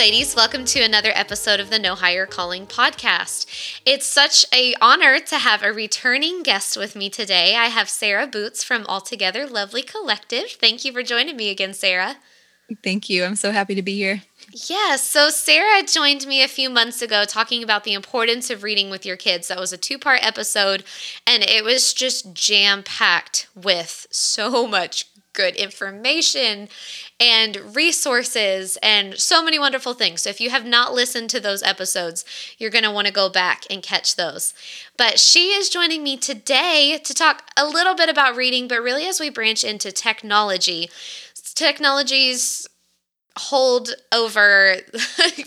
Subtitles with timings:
[0.00, 3.44] Ladies, welcome to another episode of the No Higher Calling podcast.
[3.84, 7.54] It's such a honor to have a returning guest with me today.
[7.54, 10.52] I have Sarah Boots from Altogether Lovely Collective.
[10.52, 12.16] Thank you for joining me again, Sarah.
[12.82, 13.24] Thank you.
[13.24, 14.22] I'm so happy to be here.
[14.70, 15.04] Yes.
[15.04, 19.04] So Sarah joined me a few months ago talking about the importance of reading with
[19.04, 19.48] your kids.
[19.48, 20.82] That was a two part episode,
[21.26, 26.68] and it was just jam packed with so much good information
[27.18, 30.22] and resources and so many wonderful things.
[30.22, 32.24] So if you have not listened to those episodes,
[32.58, 34.54] you're going to want to go back and catch those.
[34.96, 39.06] But she is joining me today to talk a little bit about reading, but really
[39.06, 40.90] as we branch into technology.
[41.54, 42.66] Technologies
[43.36, 44.76] hold over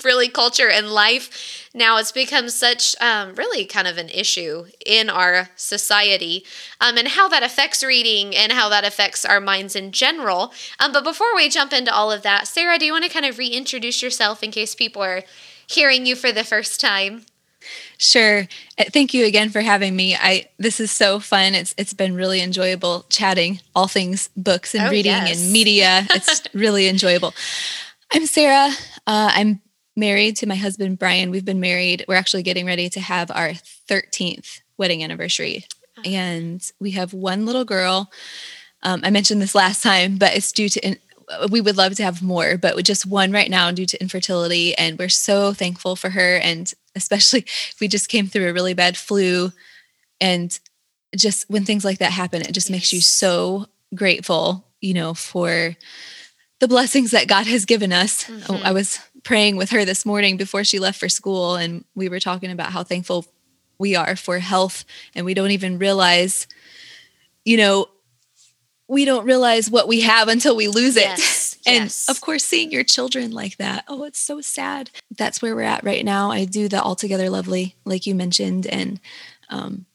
[0.04, 1.70] really culture and life.
[1.74, 6.46] Now it's become such um, really kind of an issue in our society
[6.80, 10.54] um, and how that affects reading and how that affects our minds in general.
[10.80, 13.26] Um, but before we jump into all of that sarah do you want to kind
[13.26, 15.24] of reintroduce yourself in case people are
[15.68, 17.26] hearing you for the first time
[18.04, 18.40] Sure.
[18.78, 20.14] Uh, thank you again for having me.
[20.14, 21.56] I this is so fun.
[21.56, 25.42] It's it's been really enjoyable chatting all things books and oh, reading yes.
[25.42, 26.06] and media.
[26.14, 27.34] It's really enjoyable.
[28.12, 28.72] I'm Sarah.
[29.08, 29.62] Uh, I'm
[29.96, 31.32] married to my husband Brian.
[31.32, 32.04] We've been married.
[32.08, 33.52] We're actually getting ready to have our
[33.90, 35.66] 13th wedding anniversary,
[35.98, 36.10] uh-huh.
[36.10, 38.12] and we have one little girl.
[38.82, 40.86] Um, I mentioned this last time, but it's due to.
[40.86, 40.98] In,
[41.50, 44.98] we would love to have more, but just one right now due to infertility, and
[44.98, 46.38] we're so thankful for her.
[46.38, 47.46] And especially,
[47.82, 49.52] we just came through a really bad flu,
[50.20, 50.58] and
[51.16, 52.76] just when things like that happen, it just yes.
[52.76, 55.76] makes you so grateful, you know, for
[56.60, 58.24] the blessings that God has given us.
[58.24, 58.66] Mm-hmm.
[58.66, 62.20] I was praying with her this morning before she left for school, and we were
[62.20, 63.26] talking about how thankful
[63.78, 66.48] we are for health, and we don't even realize,
[67.46, 67.88] you know,
[68.88, 71.04] we don't realize what we have until we lose it.
[71.04, 72.10] Yes, and yes.
[72.10, 74.90] of course, seeing your children like that, oh, it's so sad.
[75.18, 76.32] That's where we're at right now.
[76.32, 78.68] I do the Altogether Lovely, like you mentioned.
[78.68, 79.00] And
[79.50, 79.86] um,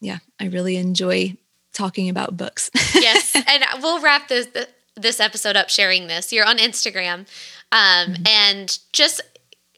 [0.00, 1.36] yeah, I really enjoy
[1.72, 2.70] talking about books.
[2.94, 3.34] yes.
[3.34, 4.48] And we'll wrap this,
[4.96, 6.32] this episode up sharing this.
[6.32, 7.26] You're on Instagram.
[7.72, 8.26] Um, mm-hmm.
[8.26, 9.20] And just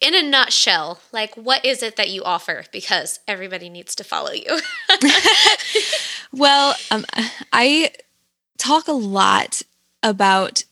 [0.00, 2.64] in a nutshell, like what is it that you offer?
[2.72, 4.60] Because everybody needs to follow you.
[6.32, 7.04] well, um,
[7.52, 7.92] I
[8.58, 9.62] talk a lot
[10.02, 10.64] about,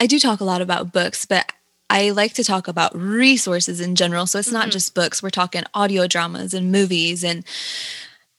[0.00, 1.52] I do talk a lot about books, but
[1.90, 4.26] I like to talk about resources in general.
[4.26, 4.58] So it's mm-hmm.
[4.58, 7.44] not just books, we're talking audio dramas and movies and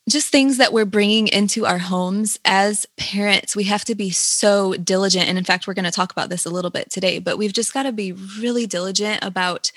[0.08, 4.74] just things that we're bringing into our homes as parents we have to be so
[4.76, 7.40] diligent and in fact we're going to talk about this a little bit today but
[7.40, 9.72] we've just got to be really diligent about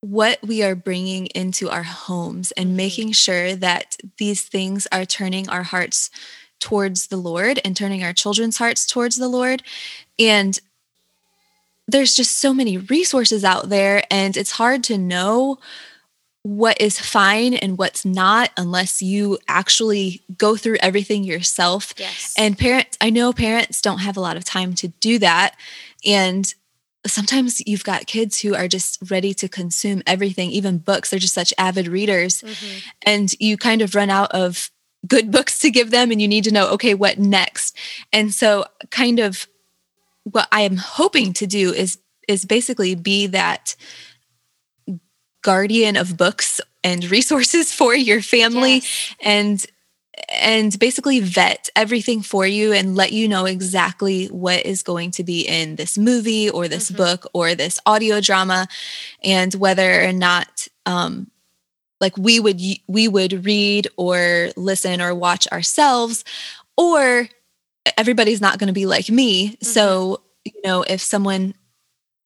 [0.00, 2.76] what we are bringing into our homes and mm-hmm.
[2.76, 6.10] making sure that these things are turning our hearts
[6.60, 9.62] towards the Lord and turning our children's hearts towards the Lord
[10.18, 10.60] and
[11.86, 15.58] there's just so many resources out there and it's hard to know
[16.42, 21.92] what is fine and what's not unless you actually go through everything yourself.
[21.98, 22.34] Yes.
[22.38, 25.56] And parents, I know parents don't have a lot of time to do that.
[26.06, 26.52] And
[27.06, 31.10] sometimes you've got kids who are just ready to consume everything, even books.
[31.10, 32.42] They're just such avid readers.
[32.42, 32.88] Mm-hmm.
[33.02, 34.70] And you kind of run out of
[35.06, 37.76] good books to give them and you need to know, okay, what next?
[38.12, 39.46] And so kind of
[40.24, 43.74] what I am hoping to do is is basically be that
[45.42, 49.14] guardian of books and resources for your family yes.
[49.20, 49.66] and
[50.30, 55.22] and basically vet everything for you and let you know exactly what is going to
[55.22, 56.98] be in this movie or this mm-hmm.
[56.98, 58.66] book or this audio drama
[59.22, 61.30] and whether or not um
[62.00, 66.24] like we would we would read or listen or watch ourselves
[66.76, 67.28] or
[67.96, 69.64] everybody's not going to be like me mm-hmm.
[69.64, 71.54] so you know if someone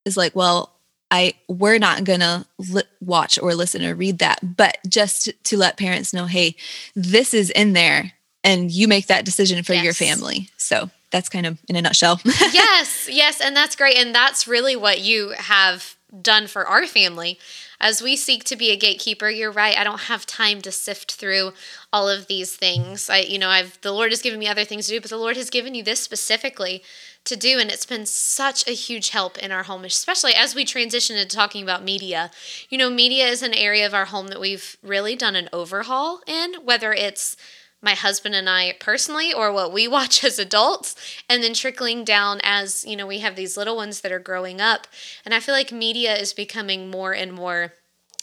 [0.04, 0.72] is like well
[1.12, 5.76] I we're not gonna li- watch or listen or read that, but just to let
[5.76, 6.56] parents know, hey,
[6.96, 9.84] this is in there, and you make that decision for yes.
[9.84, 10.48] your family.
[10.56, 12.18] So that's kind of in a nutshell.
[12.24, 17.38] yes, yes, and that's great, and that's really what you have done for our family.
[17.82, 19.76] As we seek to be a gatekeeper, you're right.
[19.76, 21.52] I don't have time to sift through
[21.92, 23.10] all of these things.
[23.10, 25.16] I, you know, I've the Lord has given me other things to do, but the
[25.16, 26.84] Lord has given you this specifically
[27.24, 27.58] to do.
[27.58, 31.36] And it's been such a huge help in our home, especially as we transition into
[31.36, 32.30] talking about media.
[32.68, 36.20] You know, media is an area of our home that we've really done an overhaul
[36.24, 37.36] in, whether it's
[37.82, 40.94] my husband and I personally or what we watch as adults
[41.28, 44.60] and then trickling down as, you know, we have these little ones that are growing
[44.60, 44.86] up.
[45.24, 47.72] And I feel like media is becoming more and more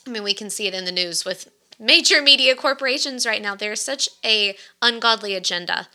[0.07, 3.53] I mean, we can see it in the news with major media corporations right now.
[3.53, 5.88] There's such a ungodly agenda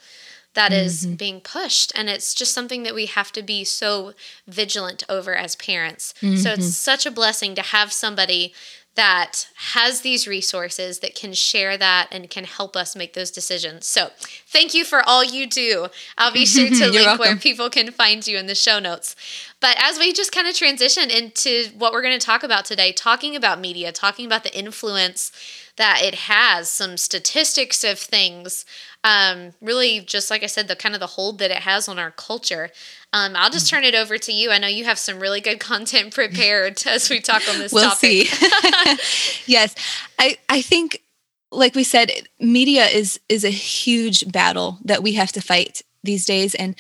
[0.55, 1.17] that is mm-hmm.
[1.17, 4.13] being pushed and it's just something that we have to be so
[4.47, 6.15] vigilant over as parents.
[6.21, 6.37] Mm-hmm.
[6.37, 6.69] So it's mm-hmm.
[6.69, 8.55] such a blessing to have somebody
[8.95, 13.87] that has these resources that can share that and can help us make those decisions.
[13.87, 14.11] So,
[14.47, 15.89] thank you for all you do.
[16.17, 17.19] I'll be sure to link welcome.
[17.19, 19.17] where people can find you in the show notes.
[19.61, 22.93] But as we just kind of transition into what we're going to talk about today,
[22.93, 25.33] talking about media, talking about the influence
[25.77, 28.65] that it has, some statistics of things,
[29.03, 31.99] um, really just like I said, the kind of the hold that it has on
[31.99, 32.71] our culture.
[33.13, 34.51] Um, I'll just turn it over to you.
[34.51, 37.91] I know you have some really good content prepared as we talk on this we'll
[37.91, 38.29] topic.
[38.29, 39.47] see.
[39.53, 39.75] yes,
[40.19, 41.03] I I think,
[41.51, 42.11] like we said,
[42.41, 46.77] media is is a huge battle that we have to fight these days, and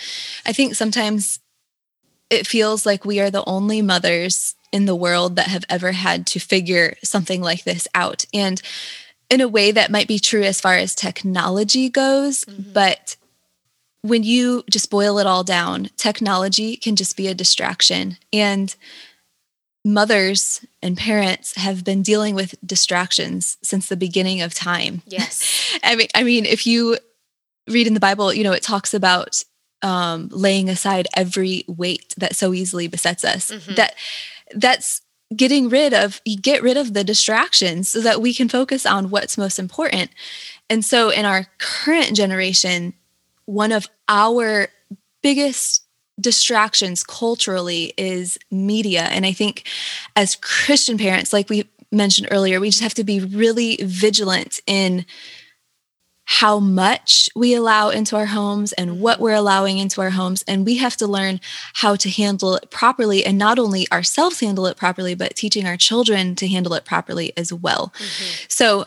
[0.47, 1.41] I think sometimes
[2.31, 6.27] it feels like we are the only mothers in the world that have ever had
[6.27, 8.61] to figure something like this out, and
[9.31, 12.73] in a way that might be true as far as technology goes, mm-hmm.
[12.73, 13.17] but
[14.03, 18.19] when you just boil it all down, technology can just be a distraction.
[18.35, 18.75] And
[19.83, 25.01] mothers and parents have been dealing with distractions since the beginning of time.
[25.07, 25.79] Yes.
[25.83, 26.99] I mean, I mean, if you
[27.67, 29.43] read in the Bible, you know, it talks about
[29.81, 33.51] um, laying aside every weight that so easily besets us.
[33.51, 33.75] Mm-hmm.
[33.75, 33.95] That
[34.55, 35.03] that's
[35.35, 39.39] getting rid of get rid of the distractions so that we can focus on what's
[39.39, 40.11] most important.
[40.71, 42.95] And so in our current generation,
[43.47, 44.69] one of our
[45.23, 45.85] biggest
[46.21, 49.03] distractions culturally is media.
[49.03, 49.69] And I think
[50.15, 55.05] as Christian parents, like we mentioned earlier, we just have to be really vigilant in
[56.27, 60.43] how much we allow into our homes and what we're allowing into our homes.
[60.49, 61.41] And we have to learn
[61.75, 65.77] how to handle it properly and not only ourselves handle it properly, but teaching our
[65.77, 67.93] children to handle it properly as well.
[67.97, 68.45] Mm-hmm.
[68.49, 68.87] So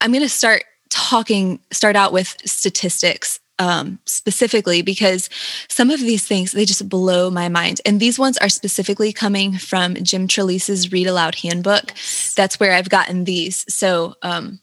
[0.00, 5.30] I'm going to start talking, start out with statistics um, specifically because
[5.68, 9.52] some of these things they just blow my mind and these ones are specifically coming
[9.56, 12.34] from jim trelease's read aloud handbook yes.
[12.34, 14.58] that's where i've gotten these so um,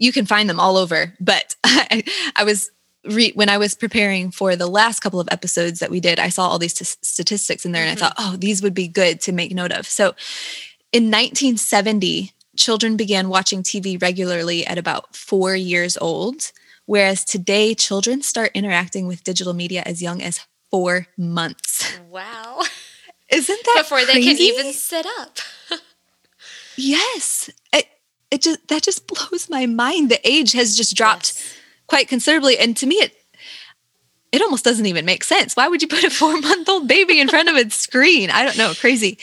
[0.00, 2.02] you can find them all over but i,
[2.34, 2.72] I was
[3.04, 6.28] re- when i was preparing for the last couple of episodes that we did i
[6.28, 7.92] saw all these t- statistics in there mm-hmm.
[7.92, 10.14] and i thought oh these would be good to make note of so
[10.92, 16.50] in 1970 children began watching tv regularly at about four years old
[16.90, 20.40] Whereas today, children start interacting with digital media as young as
[20.72, 21.96] four months.
[22.08, 22.62] Wow.
[23.28, 24.12] Isn't that before crazy?
[24.12, 25.38] they can even sit up?
[26.76, 27.48] yes.
[27.72, 27.86] It,
[28.30, 30.10] it just that just blows my mind.
[30.10, 31.56] The age has just dropped yes.
[31.86, 32.58] quite considerably.
[32.58, 33.16] And to me it
[34.32, 35.56] it almost doesn't even make sense.
[35.56, 38.30] Why would you put a four month old baby in front of a screen?
[38.30, 39.18] I don't know, crazy.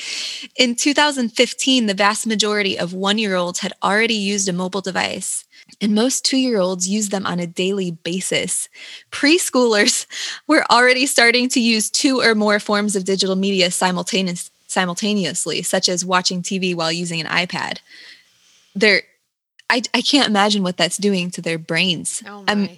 [0.57, 5.45] In 2015, the vast majority of one year olds had already used a mobile device
[5.81, 8.69] and most two year olds use them on a daily basis.
[9.11, 10.05] Preschoolers
[10.47, 15.89] were already starting to use two or more forms of digital media simultaneous, simultaneously, such
[15.89, 17.79] as watching TV while using an iPad.
[18.79, 19.01] They're,
[19.69, 22.23] I, I can't imagine what that's doing to their brains.
[22.25, 22.53] Oh my.
[22.53, 22.69] Um,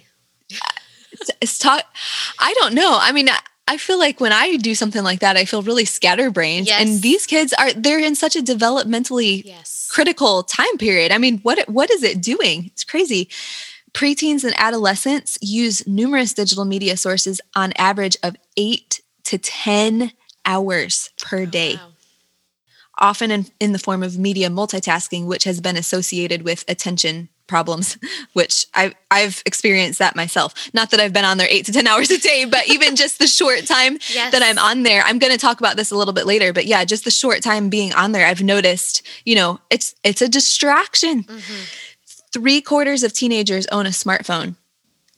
[1.12, 1.84] it's, it's talk,
[2.38, 2.98] I don't know.
[3.00, 3.28] I mean,
[3.68, 6.66] I feel like when I do something like that, I feel really scatterbrained.
[6.66, 6.80] Yes.
[6.80, 9.88] And these kids are they're in such a developmentally yes.
[9.88, 11.12] critical time period.
[11.12, 12.66] I mean, what what is it doing?
[12.66, 13.28] It's crazy.
[13.92, 20.12] Preteens and adolescents use numerous digital media sources on average of eight to 10
[20.44, 21.74] hours per day.
[21.74, 21.89] Oh, wow
[23.00, 27.98] often in, in the form of media multitasking, which has been associated with attention problems,
[28.32, 30.54] which I, I've experienced that myself.
[30.72, 33.18] Not that I've been on there eight to 10 hours a day, but even just
[33.18, 34.32] the short time yes.
[34.32, 36.66] that I'm on there, I'm going to talk about this a little bit later, but
[36.66, 40.28] yeah, just the short time being on there, I've noticed, you know, it's, it's a
[40.28, 41.24] distraction.
[41.24, 41.64] Mm-hmm.
[42.32, 44.54] Three quarters of teenagers own a smartphone.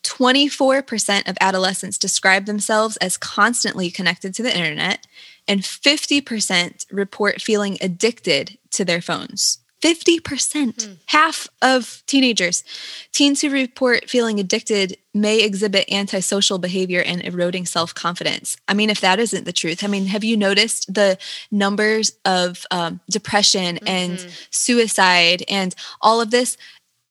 [0.03, 5.07] 24% of adolescents describe themselves as constantly connected to the internet,
[5.49, 9.59] and 50% report feeling addicted to their phones.
[9.83, 10.93] 50%, hmm.
[11.07, 12.63] half of teenagers.
[13.11, 18.57] Teens who report feeling addicted may exhibit antisocial behavior and eroding self confidence.
[18.69, 21.19] I mean, if that isn't the truth, I mean, have you noticed the
[21.51, 23.89] numbers of um, depression mm-hmm.
[23.89, 26.57] and suicide and all of this?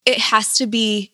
[0.06, 1.12] It has to be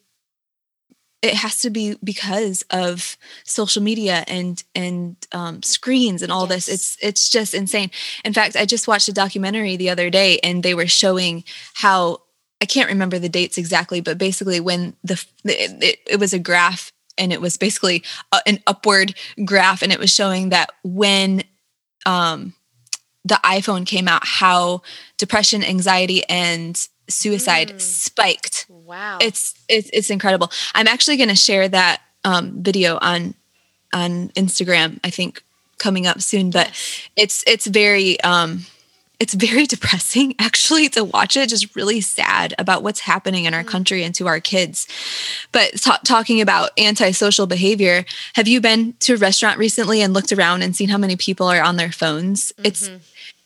[1.21, 6.67] it has to be because of social media and and um, screens and all yes.
[6.67, 7.89] this it's it's just insane
[8.23, 11.43] in fact i just watched a documentary the other day and they were showing
[11.73, 12.21] how
[12.61, 16.39] I can't remember the dates exactly, but basically when the it, it, it was a
[16.39, 21.43] graph and it was basically a, an upward graph and it was showing that when
[22.05, 22.53] um
[23.25, 24.81] the iPhone came out how
[25.17, 27.81] depression, anxiety and suicide mm.
[27.81, 28.65] spiked.
[28.69, 29.19] Wow.
[29.21, 30.51] It's it's it's incredible.
[30.73, 33.33] I'm actually going to share that um, video on
[33.93, 35.43] on Instagram, I think
[35.79, 36.69] coming up soon, but
[37.15, 38.65] it's it's very um
[39.19, 43.63] it's very depressing actually to watch it just really sad about what's happening in our
[43.63, 43.67] mm.
[43.67, 44.87] country and to our kids
[45.51, 50.31] but t- talking about antisocial behavior have you been to a restaurant recently and looked
[50.31, 52.67] around and seen how many people are on their phones mm-hmm.
[52.67, 52.89] it's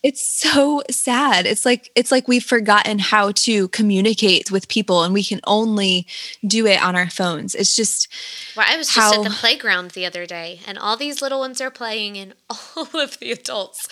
[0.04, 1.46] it's so sad.
[1.46, 6.08] It's like it's like we've forgotten how to communicate with people and we can only
[6.46, 7.54] do it on our phones.
[7.54, 8.08] It's just
[8.56, 11.40] well i was just how, at the playground the other day and all these little
[11.40, 13.88] ones are playing and all of the adults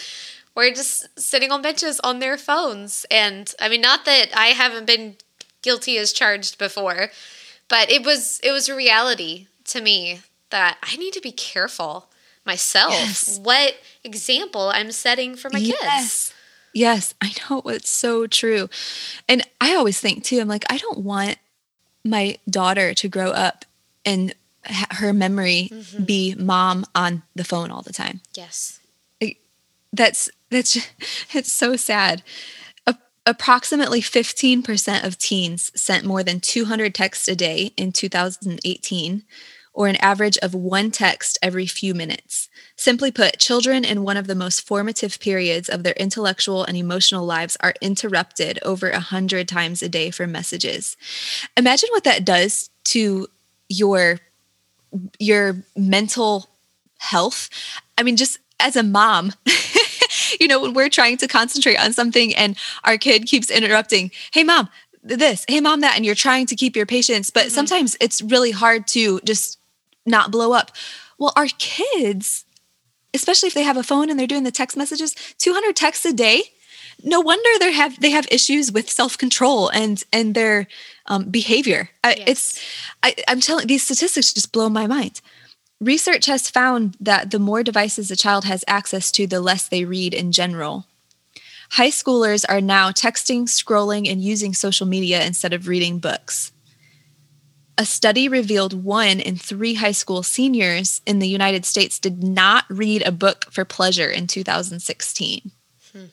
[0.55, 3.05] were just sitting on benches on their phones.
[3.11, 5.15] And i mean not that i haven't been
[5.61, 7.09] guilty as charged before
[7.67, 12.09] but it was it was a reality to me that i need to be careful
[12.45, 13.39] myself yes.
[13.39, 15.79] what example I'm setting for my yes.
[15.79, 16.33] kids.
[16.73, 18.69] Yes, I know it's so true.
[19.27, 21.37] And I always think too, I'm like, I don't want
[22.05, 23.65] my daughter to grow up
[24.05, 24.33] and
[24.65, 26.03] ha- her memory mm-hmm.
[26.03, 28.21] be mom on the phone all the time.
[28.35, 28.79] Yes.
[29.91, 30.77] that's that's
[31.33, 32.23] it's so sad.
[32.85, 39.23] A- approximately 15% of teens sent more than 200 texts a day in 2018
[39.73, 42.49] or an average of one text every few minutes.
[42.75, 47.25] Simply put, children in one of the most formative periods of their intellectual and emotional
[47.25, 50.97] lives are interrupted over a hundred times a day for messages.
[51.57, 53.27] Imagine what that does to
[53.69, 54.19] your
[55.19, 56.49] your mental
[56.97, 57.49] health.
[57.97, 59.33] I mean, just as a mom,
[60.39, 64.43] you know, when we're trying to concentrate on something and our kid keeps interrupting, hey,
[64.43, 64.69] mom,
[65.01, 67.29] this, hey, mom, that, and you're trying to keep your patience.
[67.29, 67.55] But mm-hmm.
[67.55, 69.58] sometimes it's really hard to just
[70.05, 70.71] not blow up.
[71.17, 72.45] Well, our kids,
[73.13, 76.13] especially if they have a phone and they're doing the text messages, 200 texts a
[76.13, 76.43] day.
[77.01, 80.67] No wonder they have they have issues with self control and and their
[81.05, 81.89] um, behavior.
[82.03, 82.17] Yes.
[82.17, 82.65] I, it's
[83.03, 85.21] I, I'm telling these statistics just blow my mind.
[85.79, 89.85] Research has found that the more devices a child has access to, the less they
[89.85, 90.85] read in general.
[91.71, 96.51] High schoolers are now texting, scrolling, and using social media instead of reading books.
[97.79, 102.65] A study revealed one in three high school seniors in the United States did not
[102.67, 105.51] read a book for pleasure in 2016.
[105.93, 106.05] Hmm.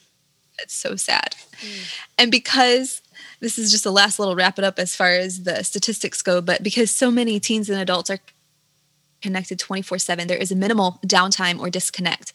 [0.62, 1.34] It's so sad.
[1.60, 1.82] Hmm.
[2.18, 3.02] And because
[3.40, 6.40] this is just the last little wrap it up as far as the statistics go,
[6.40, 8.20] but because so many teens and adults are
[9.20, 12.32] connected 24 7, there is a minimal downtime or disconnect.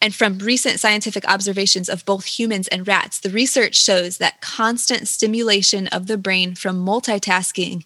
[0.00, 5.06] And from recent scientific observations of both humans and rats, the research shows that constant
[5.06, 7.84] stimulation of the brain from multitasking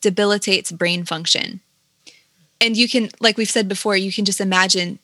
[0.00, 1.60] debilitates brain function.
[2.60, 4.98] And you can, like we've said before, you can just imagine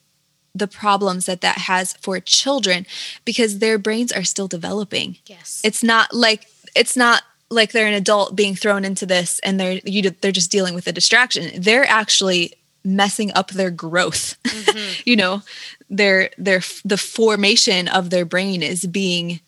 [0.53, 2.85] the problems that that has for children
[3.25, 5.17] because their brains are still developing.
[5.25, 5.61] Yes.
[5.63, 9.79] It's not like it's not like they're an adult being thrown into this and they're
[9.85, 11.61] you they're just dealing with a distraction.
[11.61, 14.37] They're actually messing up their growth.
[14.43, 15.01] Mm-hmm.
[15.09, 15.41] you know,
[15.89, 19.39] their their the formation of their brain is being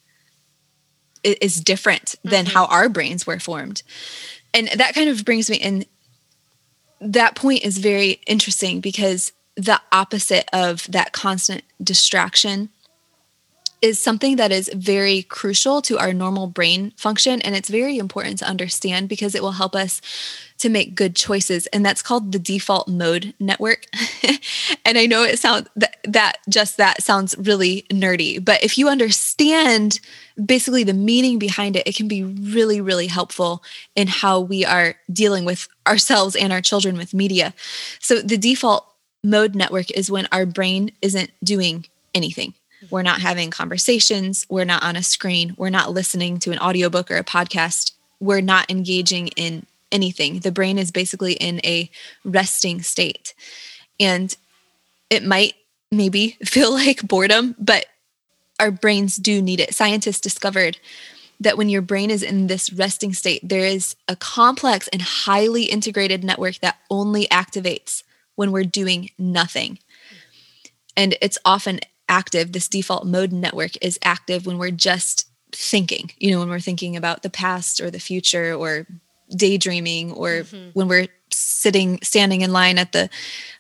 [1.24, 2.54] is different than mm-hmm.
[2.54, 3.84] how our brains were formed
[4.54, 5.86] and that kind of brings me in
[7.02, 12.70] that point is very interesting because the opposite of that constant distraction
[13.82, 18.38] is something that is very crucial to our normal brain function and it's very important
[18.40, 20.02] to understand because it will help us
[20.58, 23.86] to make good choices and that's called the default mode network.
[24.86, 28.90] And i know it sounds that, that just that sounds really nerdy but if you
[28.90, 30.00] understand
[30.44, 33.64] basically the meaning behind it it can be really really helpful
[33.96, 37.54] in how we are dealing with ourselves and our children with media.
[38.00, 38.86] So the default
[39.24, 42.54] mode network is when our brain isn't doing anything
[42.90, 44.46] we're not having conversations.
[44.50, 45.54] We're not on a screen.
[45.58, 47.92] We're not listening to an audiobook or a podcast.
[48.20, 50.40] We're not engaging in anything.
[50.40, 51.90] The brain is basically in a
[52.24, 53.34] resting state.
[54.00, 54.36] And
[55.10, 55.56] it might
[55.92, 57.86] maybe feel like boredom, but
[58.60, 59.74] our brains do need it.
[59.74, 60.78] Scientists discovered
[61.40, 65.64] that when your brain is in this resting state, there is a complex and highly
[65.64, 68.04] integrated network that only activates
[68.36, 69.80] when we're doing nothing.
[70.98, 71.80] And it's often
[72.10, 76.60] active, this default mode network is active when we're just thinking, you know, when we're
[76.60, 78.86] thinking about the past or the future or
[79.36, 80.70] daydreaming or mm-hmm.
[80.74, 83.10] when we're sitting, standing in line at the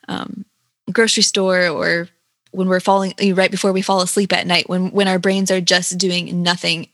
[0.08, 0.46] um,
[0.92, 2.10] grocery store or
[2.52, 5.62] when we're falling right before we fall asleep at night when when our brains are
[5.62, 6.88] just doing nothing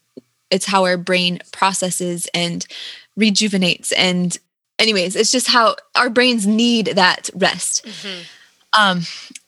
[0.49, 2.67] it's how our brain processes and
[3.15, 4.37] rejuvenates and
[4.79, 8.23] anyways it's just how our brains need that rest mm-hmm.
[8.77, 9.01] Um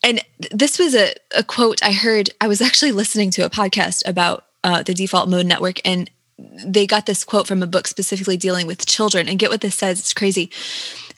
[0.03, 4.07] and this was a, a quote i heard i was actually listening to a podcast
[4.07, 6.09] about uh, the default mode network and
[6.65, 9.75] they got this quote from a book specifically dealing with children and get what this
[9.75, 10.51] says it's crazy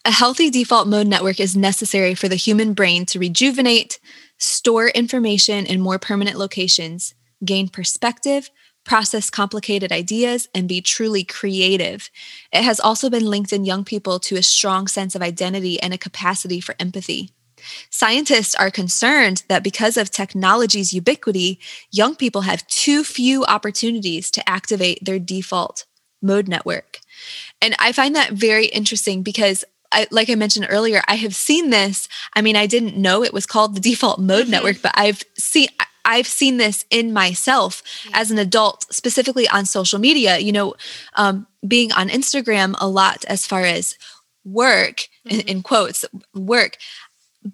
[0.06, 4.00] a healthy default mode network is necessary for the human brain to rejuvenate
[4.38, 8.50] store information in more permanent locations gain perspective
[8.90, 12.10] process complicated ideas, and be truly creative.
[12.52, 15.94] It has also been linked in young people to a strong sense of identity and
[15.94, 17.32] a capacity for empathy.
[17.90, 21.60] Scientists are concerned that because of technology's ubiquity,
[21.92, 25.86] young people have too few opportunities to activate their default
[26.22, 27.00] mode network.
[27.62, 31.70] And I find that very interesting because I, like I mentioned earlier, I have seen
[31.72, 32.08] this.
[32.34, 34.52] I mean, I didn't know it was called the default mode mm-hmm.
[34.52, 35.70] network, but I've seen
[36.06, 40.74] I've seen this in myself as an adult, specifically on social media, you know,
[41.16, 43.96] um, being on Instagram a lot as far as
[44.44, 45.40] work, mm-hmm.
[45.40, 46.78] in, in quotes, work.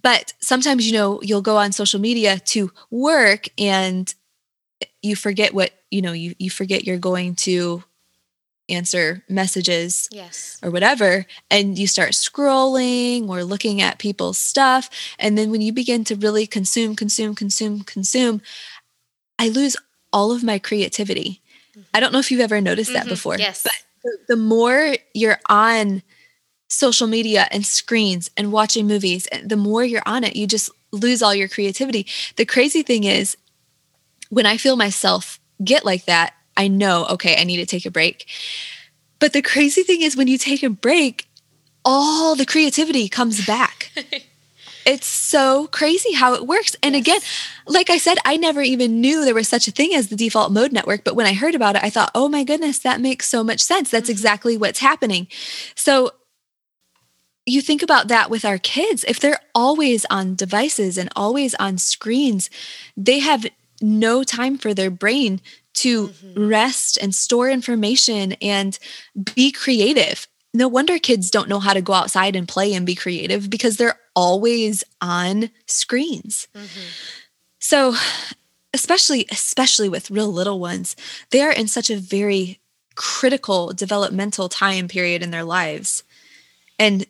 [0.01, 4.13] But sometimes, you know, you'll go on social media to work and
[5.01, 7.83] you forget what, you know, you, you forget you're going to
[8.67, 14.89] answer messages yes or whatever and you start scrolling or looking at people's stuff
[15.19, 18.41] and then when you begin to really consume consume consume consume
[19.37, 19.77] i lose
[20.11, 21.81] all of my creativity mm-hmm.
[21.93, 23.09] i don't know if you've ever noticed that mm-hmm.
[23.09, 26.01] before yes but the more you're on
[26.67, 31.21] social media and screens and watching movies the more you're on it you just lose
[31.21, 32.07] all your creativity
[32.37, 33.37] the crazy thing is
[34.29, 37.91] when i feel myself get like that I know, okay, I need to take a
[37.91, 38.27] break.
[39.19, 41.27] But the crazy thing is, when you take a break,
[41.83, 43.91] all the creativity comes back.
[44.85, 46.75] it's so crazy how it works.
[46.81, 47.01] And yes.
[47.01, 47.19] again,
[47.67, 50.51] like I said, I never even knew there was such a thing as the default
[50.51, 51.03] mode network.
[51.03, 53.61] But when I heard about it, I thought, oh my goodness, that makes so much
[53.61, 53.89] sense.
[53.89, 54.11] That's mm-hmm.
[54.11, 55.27] exactly what's happening.
[55.75, 56.11] So
[57.45, 59.05] you think about that with our kids.
[59.07, 62.49] If they're always on devices and always on screens,
[62.97, 63.45] they have
[63.81, 65.41] no time for their brain
[65.75, 66.47] to mm-hmm.
[66.47, 68.79] rest and store information and
[69.35, 70.27] be creative.
[70.53, 73.77] No wonder kids don't know how to go outside and play and be creative because
[73.77, 76.47] they're always on screens.
[76.55, 76.87] Mm-hmm.
[77.59, 77.95] So,
[78.73, 80.95] especially especially with real little ones,
[81.31, 82.59] they are in such a very
[82.95, 86.03] critical developmental time period in their lives.
[86.79, 87.05] And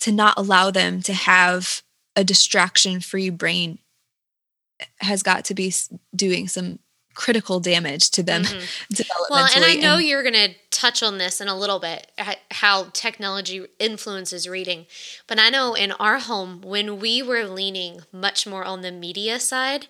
[0.00, 1.82] to not allow them to have
[2.16, 3.78] a distraction free brain
[5.00, 5.72] has got to be
[6.14, 6.78] doing some
[7.18, 8.94] critical damage to them mm-hmm.
[8.94, 9.06] developmentally.
[9.30, 12.10] Well, and I know and, you're going to touch on this in a little bit
[12.52, 14.86] how technology influences reading.
[15.26, 19.40] But I know in our home when we were leaning much more on the media
[19.40, 19.88] side,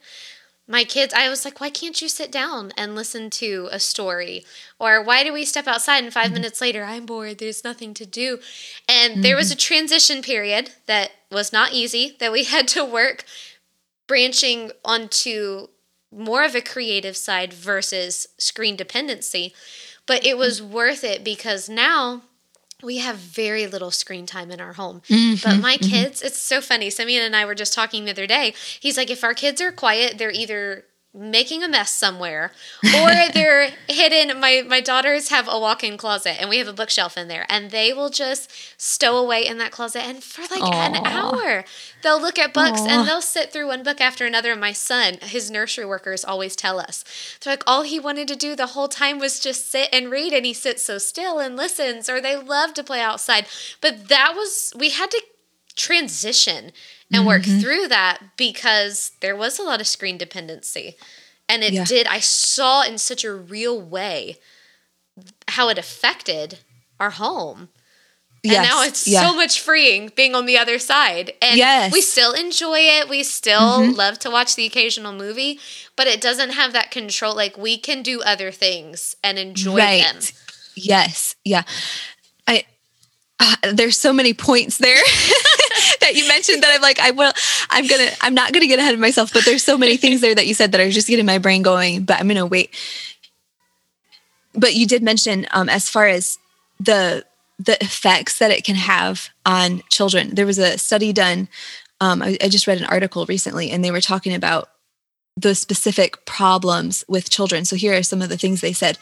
[0.71, 4.45] my kids, I was like, why can't you sit down and listen to a story?
[4.79, 6.35] Or why do we step outside and 5 mm-hmm.
[6.35, 8.39] minutes later, I'm bored, there's nothing to do?
[8.87, 9.23] And mm-hmm.
[9.23, 9.75] there was a mm-hmm.
[9.75, 13.25] transition period that was not easy, that we had to work
[14.07, 15.69] branching onto
[16.13, 19.55] more of a creative side versus screen dependency.
[20.07, 22.23] But it was worth it because now
[22.83, 25.03] we have very little screen time in our home.
[25.09, 25.91] Mm-hmm, but my mm-hmm.
[25.91, 26.91] kids, it's so funny.
[26.91, 28.55] Simeon and I were just talking the other day.
[28.79, 30.85] He's like, if our kids are quiet, they're either
[31.19, 32.53] making a mess somewhere
[32.85, 37.17] or they're hidden my my daughters have a walk-in closet and we have a bookshelf
[37.17, 38.51] in there and they will just
[38.81, 40.97] stow away in that closet and for like Aww.
[40.97, 41.65] an hour
[42.03, 42.89] they'll look at books Aww.
[42.89, 46.55] and they'll sit through one book after another and my son his nursery workers always
[46.55, 47.05] tell us
[47.43, 50.33] they're like all he wanted to do the whole time was just sit and read
[50.33, 53.47] and he sits so still and listens or they love to play outside
[53.81, 55.23] but that was we had to
[55.79, 56.73] transition
[57.11, 57.61] and work mm-hmm.
[57.61, 60.97] through that because there was a lot of screen dependency.
[61.49, 61.85] And it yeah.
[61.85, 64.37] did, I saw in such a real way
[65.49, 66.59] how it affected
[67.01, 67.71] our home.
[68.45, 68.69] And yes.
[68.69, 69.29] now it's yeah.
[69.29, 71.33] so much freeing being on the other side.
[71.41, 71.93] And yes.
[71.93, 73.09] we still enjoy it.
[73.09, 73.93] We still mm-hmm.
[73.93, 75.59] love to watch the occasional movie,
[75.97, 77.35] but it doesn't have that control.
[77.35, 80.05] Like we can do other things and enjoy right.
[80.05, 80.23] them.
[80.77, 81.35] Yes.
[81.45, 81.65] Yeah.
[83.41, 84.97] Uh, there's so many points there
[86.01, 87.33] that you mentioned that I'm like, I will,
[87.71, 90.35] I'm gonna, I'm not gonna get ahead of myself, but there's so many things there
[90.35, 92.75] that you said that are just getting my brain going, but I'm gonna wait.
[94.55, 96.39] But you did mention, um, as far as
[96.81, 97.25] the,
[97.59, 101.49] the effects that it can have on children, there was a study done.
[102.01, 104.69] Um, I, I just read an article recently and they were talking about
[105.37, 107.65] the specific problems with children.
[107.65, 108.99] So here are some of the things they said.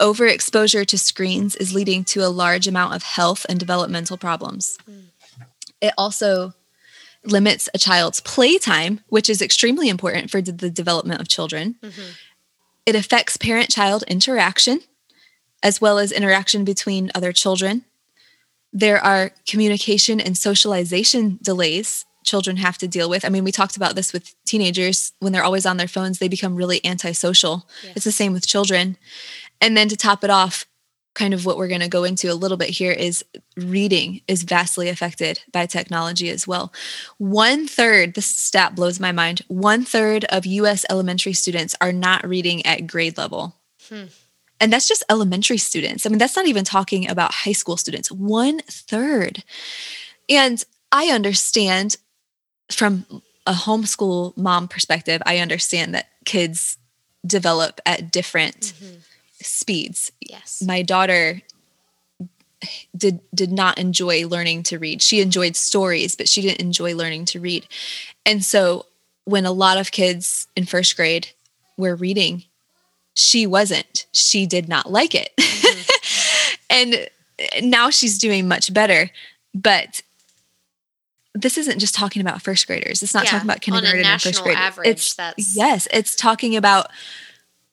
[0.00, 4.78] Overexposure to screens is leading to a large amount of health and developmental problems.
[4.88, 5.04] Mm.
[5.80, 6.54] It also
[7.24, 11.76] limits a child's playtime, which is extremely important for the development of children.
[11.82, 12.10] Mm-hmm.
[12.86, 14.80] it affects parent child interaction
[15.62, 17.84] as well as interaction between other children.
[18.72, 23.24] There are communication and socialization delays children have to deal with.
[23.24, 26.28] I mean, we talked about this with teenagers when they're always on their phones, they
[26.28, 27.66] become really antisocial.
[27.82, 27.96] Yes.
[27.96, 28.98] It's the same with children.
[29.60, 30.66] And then to top it off,
[31.14, 33.24] kind of what we're going to go into a little bit here is
[33.56, 36.72] reading is vastly affected by technology as well.
[37.18, 42.26] One third, this stat blows my mind, one third of US elementary students are not
[42.26, 43.56] reading at grade level.
[43.88, 44.04] Hmm.
[44.60, 46.06] And that's just elementary students.
[46.06, 48.10] I mean, that's not even talking about high school students.
[48.10, 49.42] One third.
[50.28, 51.96] And I understand
[52.70, 53.06] from
[53.46, 56.76] a homeschool mom perspective, I understand that kids
[57.26, 58.98] develop at different mm-hmm.
[59.40, 60.12] Speeds.
[60.20, 60.62] Yes.
[60.64, 61.42] My daughter
[62.96, 65.02] did did not enjoy learning to read.
[65.02, 67.66] She enjoyed stories, but she didn't enjoy learning to read.
[68.26, 68.86] And so
[69.24, 71.28] when a lot of kids in first grade
[71.76, 72.44] were reading,
[73.14, 74.06] she wasn't.
[74.12, 75.30] She did not like it.
[75.36, 76.54] Mm-hmm.
[76.70, 79.10] and now she's doing much better,
[79.54, 80.02] but
[81.34, 83.02] this isn't just talking about first graders.
[83.02, 84.56] It's not yeah, talking about kindergarten and first grade.
[84.56, 85.56] Average, it's that's...
[85.56, 86.90] yes, it's talking about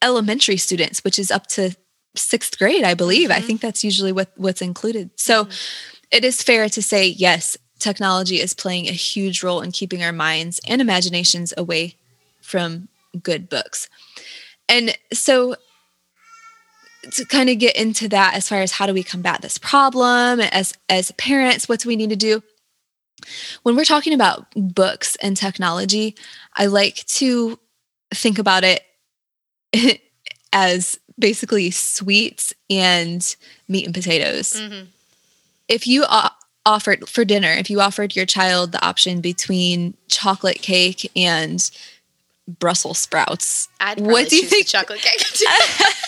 [0.06, 1.76] elementary students, which is up to
[2.16, 3.30] sixth grade, I believe.
[3.30, 3.38] Mm-hmm.
[3.38, 5.10] I think that's usually what what's included.
[5.16, 5.52] So mm-hmm.
[6.12, 10.14] it is fair to say yes, technology is playing a huge role in keeping our
[10.14, 11.96] minds and imaginations away
[12.42, 12.88] from
[13.22, 13.90] good books.
[14.70, 15.56] And so
[17.12, 20.40] to kind of get into that as far as how do we combat this problem
[20.40, 22.42] as as parents what do we need to do
[23.64, 26.16] when we're talking about books and technology,
[26.56, 27.60] I like to
[28.14, 28.84] think about it
[30.54, 33.36] as basically sweets and
[33.68, 34.54] meat and potatoes.
[34.54, 34.86] Mm-hmm.
[35.68, 36.06] If you
[36.66, 41.70] offered for dinner, if you offered your child the option between chocolate cake and
[42.48, 43.70] Brussels sprouts.
[43.98, 44.68] What do you think?
[44.68, 45.22] Chocolate cake.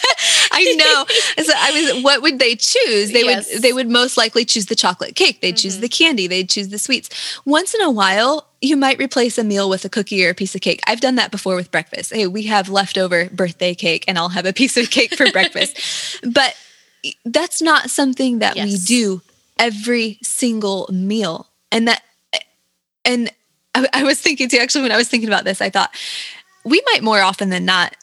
[0.57, 1.05] I know.
[1.43, 2.03] So I was.
[2.03, 3.11] What would they choose?
[3.11, 3.53] They yes.
[3.53, 3.61] would.
[3.61, 5.41] They would most likely choose the chocolate cake.
[5.41, 5.61] They'd mm-hmm.
[5.61, 6.27] choose the candy.
[6.27, 7.09] They'd choose the sweets.
[7.45, 10.55] Once in a while, you might replace a meal with a cookie or a piece
[10.55, 10.81] of cake.
[10.87, 12.11] I've done that before with breakfast.
[12.13, 15.77] Hey, we have leftover birthday cake, and I'll have a piece of cake for breakfast.
[16.33, 16.55] But
[17.25, 18.65] that's not something that yes.
[18.65, 19.21] we do
[19.59, 22.01] every single meal, and that
[23.05, 23.31] and
[23.73, 25.95] I, I was thinking too, actually, when I was thinking about this, I thought
[26.63, 27.95] we might more often than not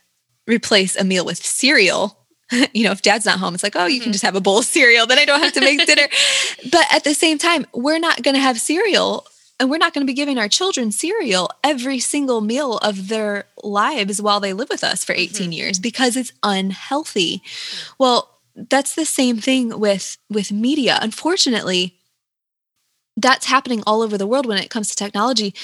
[0.46, 2.18] replace a meal with cereal.
[2.72, 4.12] you know, if dad's not home, it's like, oh, you can mm-hmm.
[4.12, 6.08] just have a bowl of cereal, then I don't have to make dinner.
[6.70, 9.26] But at the same time, we're not going to have cereal
[9.60, 13.44] and we're not going to be giving our children cereal every single meal of their
[13.62, 15.52] lives while they live with us for 18 mm-hmm.
[15.52, 17.42] years because it's unhealthy.
[17.98, 20.98] Well, that's the same thing with with media.
[21.02, 21.96] Unfortunately,
[23.16, 25.54] that's happening all over the world when it comes to technology.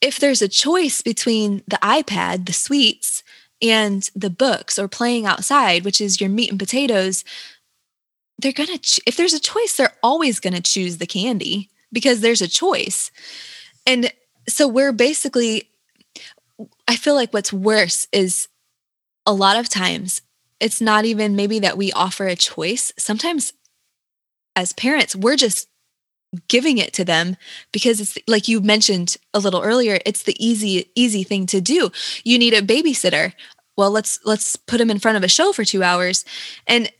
[0.00, 3.22] If there's a choice between the iPad, the sweets,
[3.62, 7.24] and the books or playing outside, which is your meat and potatoes,
[8.38, 11.68] they're going to, ch- if there's a choice, they're always going to choose the candy
[11.92, 13.10] because there's a choice.
[13.86, 14.12] And
[14.48, 15.68] so we're basically,
[16.88, 18.48] I feel like what's worse is
[19.26, 20.22] a lot of times
[20.60, 22.92] it's not even maybe that we offer a choice.
[22.98, 23.54] Sometimes
[24.54, 25.69] as parents, we're just
[26.48, 27.36] giving it to them
[27.72, 31.90] because it's like you mentioned a little earlier it's the easy easy thing to do.
[32.24, 33.32] You need a babysitter.
[33.76, 36.24] Well let's let's put them in front of a show for 2 hours.
[36.66, 36.90] And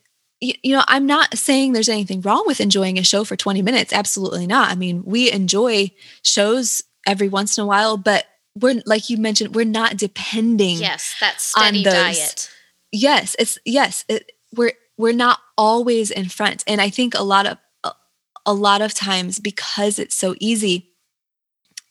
[0.40, 3.93] you know i'm not saying there's anything wrong with enjoying a show for 20 minutes.
[3.93, 4.71] Absolutely not.
[4.71, 5.93] I mean we enjoy
[6.25, 8.25] shows every once in a while but
[8.59, 12.51] we're like you mentioned we're not depending yes that steady diet.
[12.90, 16.64] Yes it's yes it, we're we're not always in front.
[16.66, 17.59] And i think a lot of
[18.46, 20.90] a lot of times because it's so easy,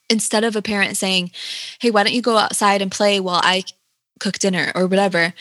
[0.10, 1.32] instead of a parent saying,
[1.80, 3.64] Hey, why don't you go outside and play while I
[4.20, 5.34] cook dinner or whatever,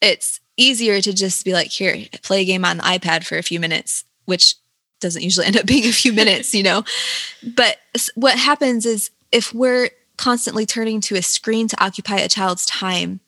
[0.00, 3.42] it's easier to just be like, Here, play a game on the iPad for a
[3.42, 4.54] few minutes, which
[5.00, 6.84] doesn't usually end up being a few minutes, you know?
[7.42, 7.78] But
[8.14, 13.20] what happens is if we're constantly turning to a screen to occupy a child's time,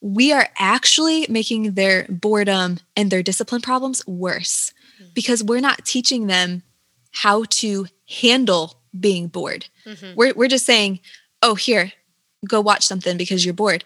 [0.00, 5.10] we are actually making their boredom and their discipline problems worse mm-hmm.
[5.14, 6.62] because we're not teaching them
[7.12, 9.66] how to handle being bored.
[9.86, 10.14] Mm-hmm.
[10.16, 11.00] We're, we're just saying,
[11.42, 11.92] oh, here,
[12.46, 13.84] go watch something because you're bored.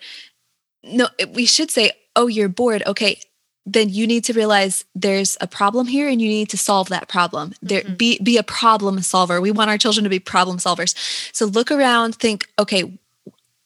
[0.83, 2.83] No, we should say, oh, you're bored.
[2.87, 3.21] Okay,
[3.67, 7.09] then you need to realize there's a problem here and you need to solve that
[7.09, 7.51] problem.
[7.51, 7.67] Mm-hmm.
[7.67, 9.41] There be be a problem solver.
[9.41, 10.95] We want our children to be problem solvers.
[11.35, 12.99] So look around, think, okay,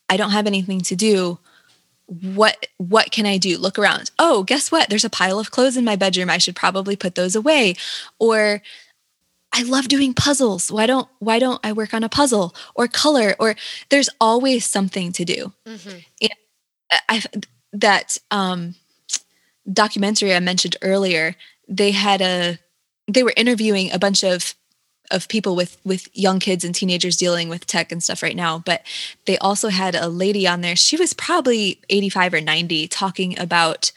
[0.08, 1.38] I don't have anything to do.
[2.06, 3.58] What what can I do?
[3.58, 4.10] Look around.
[4.18, 4.88] Oh, guess what?
[4.88, 6.30] There's a pile of clothes in my bedroom.
[6.30, 7.74] I should probably put those away.
[8.18, 8.62] Or
[9.52, 10.70] I love doing puzzles.
[10.70, 13.56] Why don't why don't I work on a puzzle or color or
[13.88, 15.52] there's always something to do.
[15.66, 16.26] Mm-hmm.
[17.08, 17.22] I
[17.72, 18.74] that um,
[19.70, 21.34] documentary I mentioned earlier,
[21.68, 22.58] they had a
[23.06, 24.54] they were interviewing a bunch of
[25.10, 28.58] of people with with young kids and teenagers dealing with tech and stuff right now
[28.58, 28.82] but
[29.24, 33.90] they also had a lady on there she was probably 85 or 90 talking about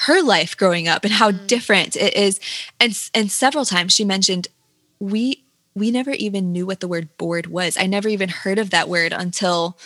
[0.00, 1.46] her life growing up and how mm.
[1.46, 2.40] different it is
[2.78, 4.48] and and several times she mentioned
[5.00, 8.70] we we never even knew what the word bored was i never even heard of
[8.70, 9.78] that word until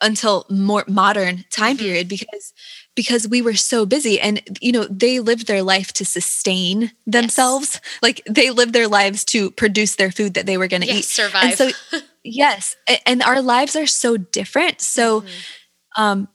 [0.00, 1.86] until more modern time mm-hmm.
[1.86, 2.52] period because
[2.94, 7.80] because we were so busy and you know they lived their life to sustain themselves
[7.82, 7.98] yes.
[8.02, 10.98] like they lived their lives to produce their food that they were going to yes,
[10.98, 16.02] eat survive and so yes and our lives are so different so mm-hmm.
[16.02, 16.28] um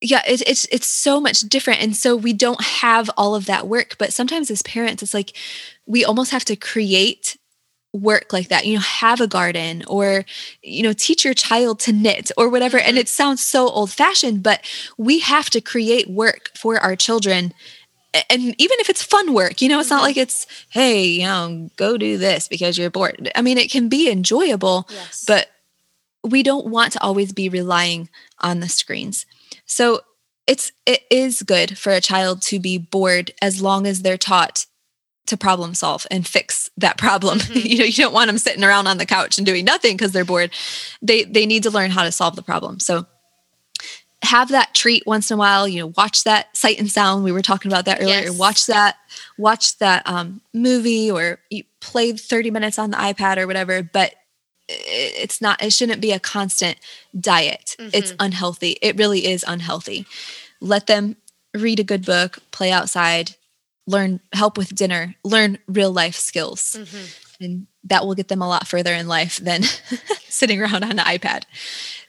[0.00, 3.68] yeah it, it's it's so much different and so we don't have all of that
[3.68, 5.36] work but sometimes as parents it's like
[5.86, 7.36] we almost have to create
[7.92, 10.24] work like that you know have a garden or
[10.62, 12.98] you know teach your child to knit or whatever and mm-hmm.
[12.98, 14.64] it sounds so old fashioned but
[14.96, 17.52] we have to create work for our children
[18.28, 19.96] and even if it's fun work you know it's mm-hmm.
[19.96, 23.70] not like it's hey you know go do this because you're bored i mean it
[23.70, 25.24] can be enjoyable yes.
[25.26, 25.48] but
[26.22, 28.08] we don't want to always be relying
[28.38, 29.26] on the screens
[29.70, 30.00] so
[30.48, 34.66] it's it is good for a child to be bored as long as they're taught
[35.26, 37.38] to problem solve and fix that problem.
[37.50, 37.66] Mm-hmm.
[37.66, 40.12] you know, you don't want them sitting around on the couch and doing nothing because
[40.12, 40.50] they're bored.
[41.00, 42.80] They they need to learn how to solve the problem.
[42.80, 43.06] So
[44.22, 47.24] have that treat once in a while, you know, watch that sight and sound.
[47.24, 48.24] We were talking about that earlier.
[48.24, 48.38] Yes.
[48.38, 48.96] Watch that,
[49.38, 54.14] watch that um, movie or you play 30 minutes on the iPad or whatever, but
[54.70, 56.78] it's not, it shouldn't be a constant
[57.18, 57.76] diet.
[57.78, 57.90] Mm-hmm.
[57.92, 58.76] It's unhealthy.
[58.80, 60.06] It really is unhealthy.
[60.60, 61.16] Let them
[61.54, 63.34] read a good book, play outside,
[63.86, 66.76] learn help with dinner, learn real life skills.
[66.78, 67.44] Mm-hmm.
[67.44, 69.62] And that will get them a lot further in life than
[70.28, 71.44] sitting around on an iPad.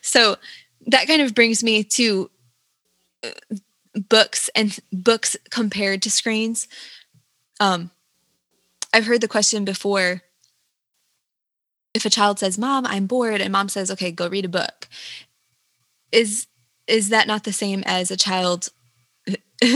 [0.02, 0.38] So
[0.88, 2.30] that kind of brings me to
[3.24, 3.56] uh,
[4.10, 6.67] books and books compared to screens.
[7.60, 7.91] Um,
[8.93, 10.21] I've heard the question before
[11.93, 14.88] if a child says, "Mom, I'm bored," and mom says, "Okay, go read a book."
[16.12, 16.47] Is
[16.88, 18.69] is that not the same as a child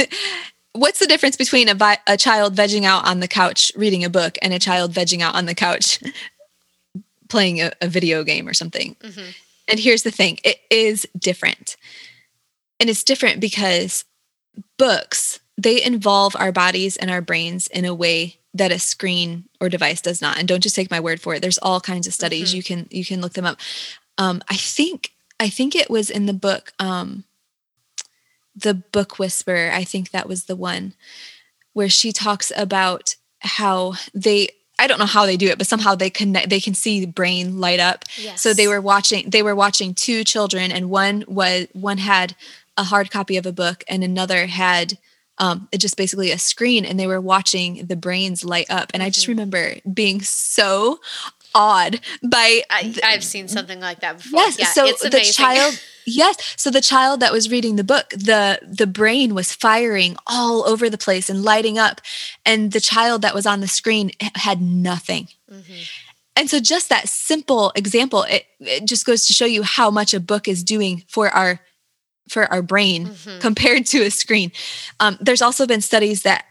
[0.73, 4.37] what's the difference between a, a child vegging out on the couch reading a book
[4.41, 5.99] and a child vegging out on the couch
[7.29, 8.95] playing a, a video game or something?
[8.99, 9.29] Mm-hmm.
[9.67, 11.77] And here's the thing it is different.
[12.79, 14.05] And it's different because
[14.77, 19.69] books, they involve our bodies and our brains in a way that a screen or
[19.69, 20.37] device does not.
[20.39, 21.41] And don't just take my word for it.
[21.41, 22.49] There's all kinds of studies.
[22.49, 22.57] Mm-hmm.
[22.57, 23.59] You can you can look them up.
[24.17, 27.25] Um, I think I think it was in the book um,
[28.55, 30.93] the book whisperer i think that was the one
[31.73, 35.95] where she talks about how they I don't know how they do it, but somehow
[35.95, 38.03] they connect they can see the brain light up.
[38.17, 38.41] Yes.
[38.41, 42.35] So they were watching they were watching two children and one was one had
[42.75, 44.97] a hard copy of a book and another had
[45.37, 49.03] um it just basically a screen and they were watching the brains light up and
[49.03, 49.31] I just mm-hmm.
[49.31, 50.99] remember being so
[51.53, 54.41] awed by I, have seen something like that before.
[54.41, 56.53] Yes, yeah, so the child Yes.
[56.55, 60.89] So the child that was reading the book, the the brain was firing all over
[60.89, 61.99] the place and lighting up,
[62.45, 65.29] and the child that was on the screen had nothing.
[65.51, 65.81] Mm-hmm.
[66.37, 70.13] And so just that simple example, it, it just goes to show you how much
[70.13, 71.61] a book is doing for our
[72.27, 73.39] for our brain mm-hmm.
[73.39, 74.51] compared to a screen.
[74.99, 76.45] Um, there's also been studies that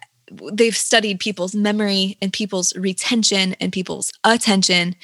[0.53, 4.97] they've studied people's memory and people's retention and people's attention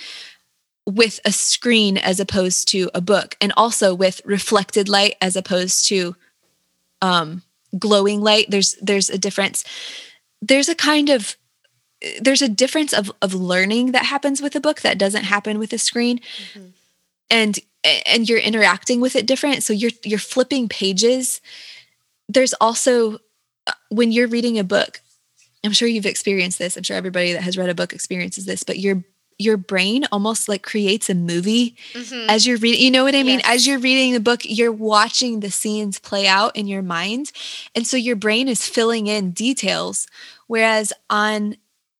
[0.87, 5.87] with a screen as opposed to a book and also with reflected light as opposed
[5.88, 6.16] to
[7.02, 7.42] um,
[7.78, 9.64] glowing light there's there's a difference
[10.42, 11.37] there's a kind of
[12.20, 15.72] there's a difference of of learning that happens with a book that doesn't happen with
[15.72, 16.68] a screen mm-hmm.
[17.30, 21.40] And and you're interacting with it different so you're you're flipping pages
[22.28, 23.18] there's also
[23.66, 25.00] uh, when you're reading a book
[25.64, 28.62] i'm sure you've experienced this i'm sure everybody that has read a book experiences this
[28.62, 29.04] but you're
[29.40, 32.28] your brain almost like creates a movie mm-hmm.
[32.28, 32.82] as you're reading.
[32.82, 33.38] You know what I mean?
[33.38, 33.54] Yes.
[33.54, 37.32] As you're reading the book, you're watching the scenes play out in your mind.
[37.74, 40.06] And so your brain is filling in details.
[40.46, 41.56] Whereas on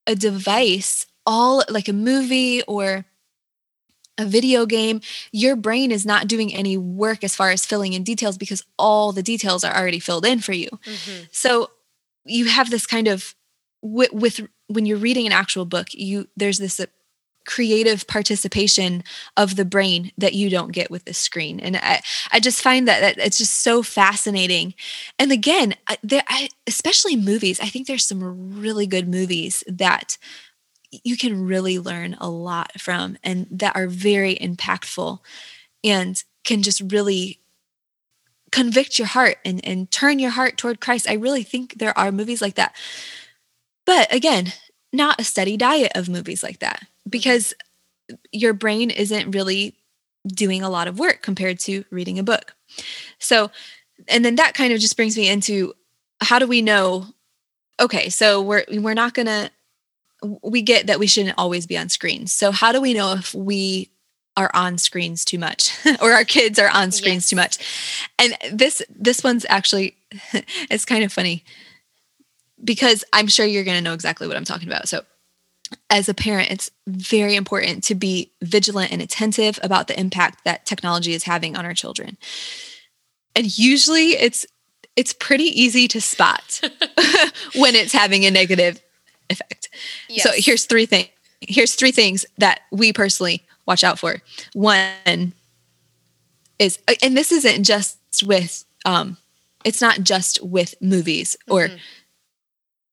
[0.06, 3.06] a device, all like a movie or
[4.20, 5.00] a video game,
[5.33, 9.12] your brain is not doing any work as far as filling in details because all
[9.12, 10.68] the details are already filled in for you.
[10.85, 11.24] Mm-hmm.
[11.33, 11.70] So
[12.24, 13.35] you have this kind of
[13.83, 16.80] with, with, when you're reading an actual book, you there's this
[17.46, 19.02] creative participation
[19.37, 22.87] of the brain that you don't get with the screen and i, I just find
[22.87, 24.74] that, that it's just so fascinating
[25.18, 30.18] and again there I, especially movies i think there's some really good movies that
[30.90, 35.18] you can really learn a lot from and that are very impactful
[35.85, 37.40] and can just really
[38.50, 41.09] convict your heart and, and turn your heart toward Christ.
[41.09, 42.74] I really think there are movies like that.
[43.87, 44.53] But again,
[44.92, 47.11] not a steady diet of movies like that mm-hmm.
[47.11, 47.55] because
[48.33, 49.76] your brain isn't really
[50.26, 52.55] doing a lot of work compared to reading a book.
[53.18, 53.50] So,
[54.09, 55.74] and then that kind of just brings me into
[56.20, 57.07] how do we know
[57.81, 59.50] okay, so we're we're not going to
[60.42, 62.33] we get that we shouldn't always be on screens.
[62.33, 63.90] So how do we know if we
[64.37, 67.30] are on screens too much or our kids are on screens yes.
[67.30, 68.04] too much?
[68.18, 69.96] And this this one's actually
[70.70, 71.44] it's kind of funny
[72.62, 74.88] because I'm sure you're going to know exactly what I'm talking about.
[74.88, 75.02] So
[75.88, 80.66] as a parent, it's very important to be vigilant and attentive about the impact that
[80.66, 82.18] technology is having on our children.
[83.35, 84.46] And usually it's
[84.96, 86.61] it's pretty easy to spot
[87.54, 88.83] when it's having a negative
[89.30, 89.68] effect.
[90.08, 90.24] Yes.
[90.24, 91.08] So here's three things.
[91.40, 94.20] Here's three things that we personally watch out for.
[94.52, 95.32] One
[96.58, 99.16] is, and this isn't just with, um,
[99.64, 101.76] it's not just with movies or mm-hmm.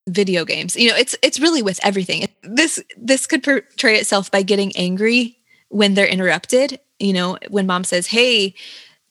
[0.08, 0.76] video games.
[0.76, 2.28] You know, it's it's really with everything.
[2.44, 5.38] This this could portray itself by getting angry
[5.70, 6.80] when they're interrupted.
[7.00, 8.54] You know, when mom says, "Hey,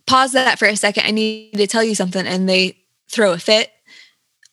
[0.07, 1.05] pause that for a second.
[1.07, 3.71] I need to tell you something," and they throw a fit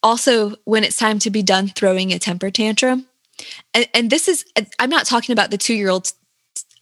[0.03, 3.07] also when it's time to be done throwing a temper tantrum
[3.73, 4.45] and, and this is
[4.79, 6.11] i'm not talking about the two year old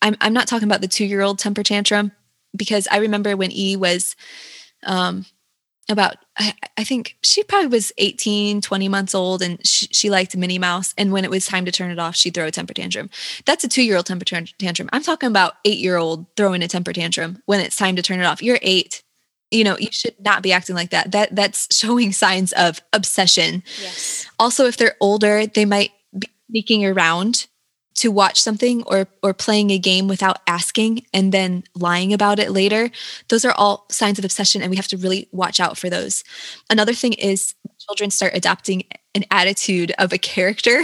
[0.02, 2.12] I'm, I'm not talking about the two year old temper tantrum
[2.56, 4.16] because i remember when e was
[4.84, 5.26] um
[5.90, 10.36] about I, I, think she probably was 18 20 months old and she, she liked
[10.36, 12.74] minnie mouse and when it was time to turn it off she'd throw a temper
[12.74, 13.10] tantrum.
[13.46, 14.90] That's a two year old temper tantrum.
[14.94, 18.20] I'm talking about eight year old throwing a temper tantrum when it's time to turn
[18.20, 18.42] it off.
[18.42, 19.04] You're eight
[19.52, 21.12] you know you should not be acting like that.
[21.12, 23.64] That that's showing signs of obsession.
[23.82, 24.26] Yes.
[24.40, 27.48] Also if they're older they might be sneaking around
[27.96, 32.52] to watch something or or playing a game without asking and then lying about it
[32.52, 32.90] later.
[33.28, 36.24] Those are all signs of obsession and we have to really watch out for those.
[36.70, 38.84] Another thing is children start adopting
[39.14, 40.82] an attitude of a character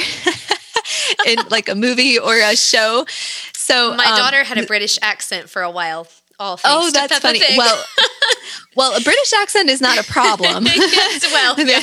[1.25, 3.05] in like a movie or a show.
[3.53, 6.07] So my um, daughter had a british accent for a while
[6.39, 7.41] all oh that's funny.
[7.57, 7.83] well
[8.75, 10.65] well a british accent is not a problem.
[10.75, 11.79] Yes, well yeah,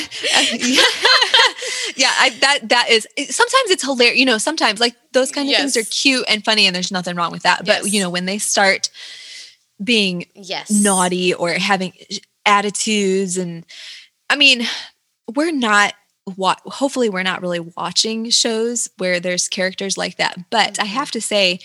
[1.95, 2.11] yeah.
[2.19, 5.73] I, that that is sometimes it's hilarious you know sometimes like those kind of yes.
[5.73, 7.59] things are cute and funny and there's nothing wrong with that.
[7.59, 7.93] But yes.
[7.93, 8.89] you know when they start
[9.83, 10.71] being yes.
[10.71, 11.93] naughty or having
[12.45, 13.65] attitudes and
[14.29, 14.65] i mean
[15.33, 15.93] we're not
[16.35, 20.37] what hopefully we're not really watching shows where there's characters like that.
[20.49, 20.83] But mm-hmm.
[20.83, 21.59] i have to say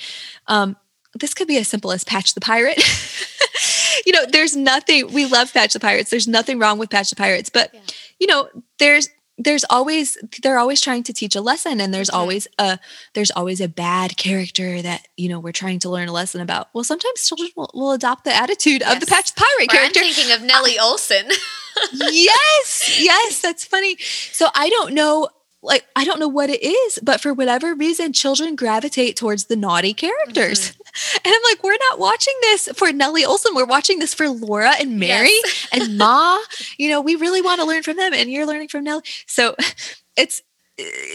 [0.48, 0.76] um
[1.14, 2.78] this could be as simple as Patch the Pirate.
[4.06, 6.10] you know, there's nothing we love Patch the Pirates.
[6.10, 7.80] There's nothing wrong with Patch the Pirates, but yeah.
[8.18, 9.08] you know, there's
[9.42, 12.20] there's always they're always trying to teach a lesson and there's mm-hmm.
[12.20, 12.78] always a
[13.14, 16.68] there's always a bad character that you know we're trying to learn a lesson about
[16.74, 18.92] well sometimes children will, will adopt the attitude yes.
[18.94, 21.32] of the patch the pirate or character i'm thinking of nellie oleson
[21.92, 23.96] yes yes that's funny
[24.30, 25.28] so i don't know
[25.62, 29.56] like I don't know what it is, but for whatever reason, children gravitate towards the
[29.56, 30.70] naughty characters.
[30.70, 30.79] Mm-hmm.
[31.22, 33.54] And I'm like, we're not watching this for Nellie Oleson.
[33.54, 35.68] We're watching this for Laura and Mary yes.
[35.72, 36.38] and Ma.
[36.78, 39.02] You know, we really want to learn from them, and you're learning from Nellie.
[39.26, 39.54] So
[40.16, 40.42] it's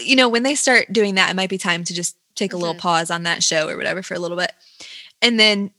[0.04, 2.54] you know, when they start doing that, it might be time to just take a
[2.54, 2.62] mm-hmm.
[2.62, 4.52] little pause on that show or whatever for a little bit.
[5.20, 5.72] And then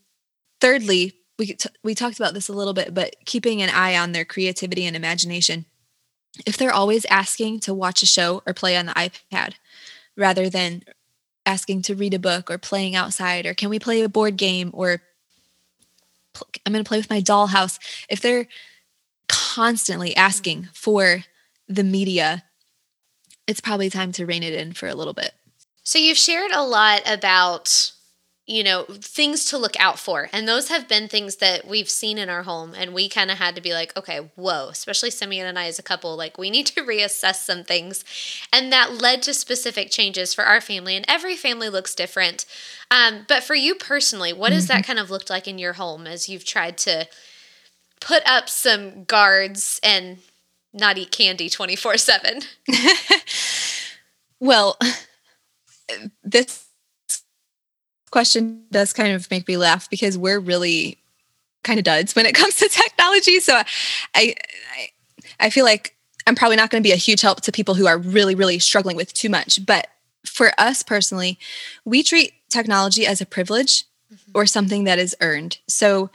[0.60, 4.12] thirdly, we t- we talked about this a little bit, but keeping an eye on
[4.12, 5.66] their creativity and imagination
[6.46, 9.54] if they're always asking to watch a show or play on the iPad
[10.16, 10.84] rather than
[11.48, 14.70] asking to read a book or playing outside or can we play a board game
[14.74, 15.02] or
[16.66, 17.80] I'm going to play with my dollhouse
[18.10, 18.48] if they're
[19.28, 21.24] constantly asking for
[21.68, 22.44] the media
[23.48, 25.32] it's probably time to rein it in for a little bit.
[25.84, 27.94] So you've shared a lot about
[28.50, 30.30] you know, things to look out for.
[30.32, 32.74] And those have been things that we've seen in our home.
[32.74, 35.78] And we kind of had to be like, okay, whoa, especially Simeon and I as
[35.78, 38.06] a couple, like we need to reassess some things.
[38.54, 40.96] And that led to specific changes for our family.
[40.96, 42.46] And every family looks different.
[42.90, 44.78] Um, but for you personally, what has mm-hmm.
[44.78, 47.06] that kind of looked like in your home as you've tried to
[48.00, 50.20] put up some guards and
[50.72, 52.40] not eat candy 24 7?
[54.40, 54.78] well,
[56.24, 56.67] this
[58.12, 60.98] question does kind of make me laugh because we're really
[61.64, 63.40] kind of duds when it comes to technology.
[63.40, 63.66] So I,
[64.16, 64.36] I,
[65.40, 65.96] I feel like
[66.26, 68.60] I'm probably not going to be a huge help to people who are really, really
[68.60, 69.66] struggling with too much.
[69.66, 69.88] But
[70.26, 71.40] for us personally,
[71.86, 74.32] we treat technology as a privilege mm-hmm.
[74.34, 75.58] or something that is earned.
[75.68, 76.10] So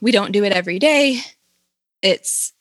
[0.00, 1.20] we don't do it every day.
[2.02, 2.52] It's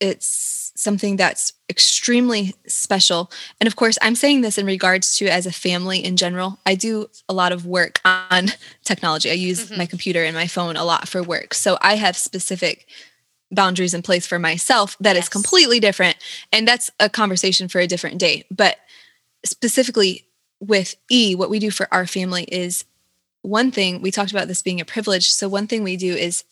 [0.00, 3.30] it's something that's extremely special.
[3.60, 6.58] And of course, I'm saying this in regards to as a family in general.
[6.64, 8.52] I do a lot of work on
[8.84, 9.30] technology.
[9.30, 9.78] I use mm-hmm.
[9.78, 11.52] my computer and my phone a lot for work.
[11.54, 12.86] So I have specific
[13.50, 15.24] boundaries in place for myself that yes.
[15.24, 16.16] is completely different.
[16.52, 18.44] And that's a conversation for a different day.
[18.50, 18.76] But
[19.44, 20.26] specifically
[20.60, 22.84] with E, what we do for our family is
[23.42, 25.30] one thing we talked about this being a privilege.
[25.30, 26.44] So, one thing we do is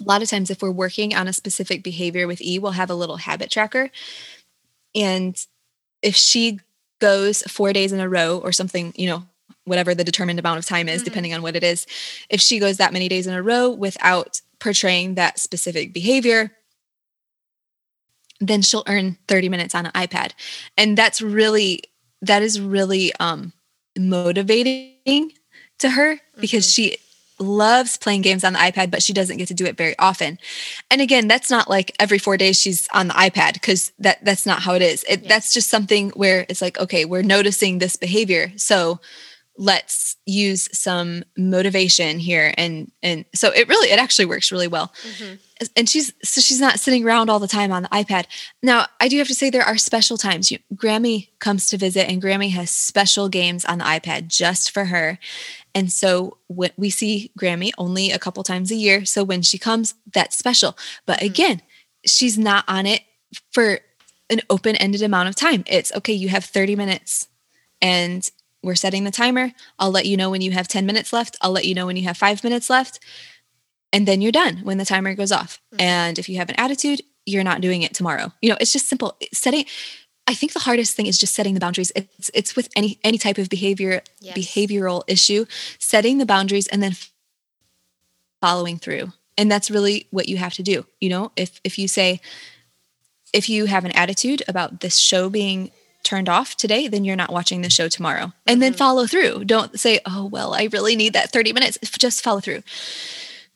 [0.00, 2.90] a lot of times if we're working on a specific behavior with E, we'll have
[2.90, 3.90] a little habit tracker.
[4.94, 5.36] And
[6.02, 6.60] if she
[7.00, 9.24] goes four days in a row or something, you know,
[9.64, 11.04] whatever the determined amount of time is, mm-hmm.
[11.04, 11.86] depending on what it is,
[12.28, 16.52] if she goes that many days in a row without portraying that specific behavior,
[18.40, 20.32] then she'll earn 30 minutes on an iPad.
[20.76, 21.82] And that's really,
[22.22, 23.52] that is really um,
[23.98, 25.32] motivating
[25.78, 26.92] to her because mm-hmm.
[26.92, 26.96] she
[27.38, 30.38] loves playing games on the iPad, but she doesn't get to do it very often.
[30.90, 34.46] And again, that's not like every four days she's on the iPad because that that's
[34.46, 35.04] not how it is.
[35.08, 39.00] It, That's just something where it's like, okay, we're noticing this behavior, so
[39.56, 44.92] let's use some motivation here and and so it really it actually works really well
[45.02, 45.34] mm-hmm.
[45.76, 48.24] and she's so she's not sitting around all the time on the ipad
[48.62, 52.08] now i do have to say there are special times you, grammy comes to visit
[52.08, 55.18] and grammy has special games on the ipad just for her
[55.74, 59.04] and so when we see Grammy only a couple times a year.
[59.04, 60.78] So when she comes, that's special.
[61.04, 61.26] But mm-hmm.
[61.26, 61.62] again,
[62.06, 63.02] she's not on it
[63.50, 63.80] for
[64.30, 65.64] an open ended amount of time.
[65.66, 67.28] It's okay, you have 30 minutes
[67.82, 68.30] and
[68.64, 69.52] we're setting the timer.
[69.78, 71.36] I'll let you know when you have 10 minutes left.
[71.40, 72.98] I'll let you know when you have five minutes left.
[73.92, 75.60] And then you're done when the timer goes off.
[75.72, 75.80] Mm-hmm.
[75.82, 78.32] And if you have an attitude, you're not doing it tomorrow.
[78.42, 79.16] You know, it's just simple.
[79.32, 79.66] Setting
[80.26, 81.92] I think the hardest thing is just setting the boundaries.
[81.94, 84.36] It's it's with any any type of behavior yes.
[84.36, 85.44] behavioral issue,
[85.78, 86.96] setting the boundaries and then
[88.40, 89.12] following through.
[89.36, 90.86] And that's really what you have to do.
[91.00, 92.20] You know, if if you say
[93.32, 95.72] if you have an attitude about this show being
[96.04, 98.32] turned off today, then you're not watching the show tomorrow.
[98.46, 98.60] And mm-hmm.
[98.60, 99.44] then follow through.
[99.44, 102.62] Don't say, "Oh, well, I really need that 30 minutes." Just follow through.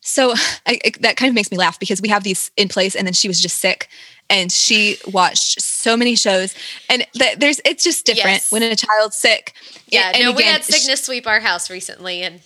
[0.01, 0.35] So
[0.67, 3.15] I, that kind of makes me laugh because we have these in place and then
[3.15, 3.89] she was just sick
[4.31, 6.55] and she watched so many shows
[6.89, 8.53] and th- there's it's just different yes.
[8.53, 9.55] when a child's sick
[9.87, 12.41] yeah and no again, we had sickness sweep our house recently and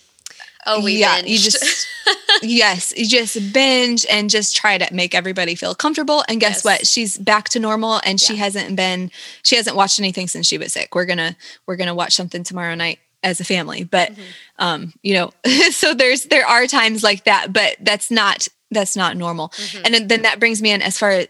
[0.65, 1.27] oh we yeah binged.
[1.29, 1.87] you just
[2.41, 6.65] yes you just binge and just try to make everybody feel comfortable and guess yes.
[6.65, 8.27] what she's back to normal and yeah.
[8.27, 9.11] she hasn't been
[9.43, 11.35] she hasn't watched anything since she was sick we're gonna
[11.65, 14.21] we're gonna watch something tomorrow night as a family but mm-hmm.
[14.59, 15.31] um you know
[15.71, 19.81] so there's there are times like that but that's not that's not normal mm-hmm.
[19.85, 21.27] and then, that brings me in as far as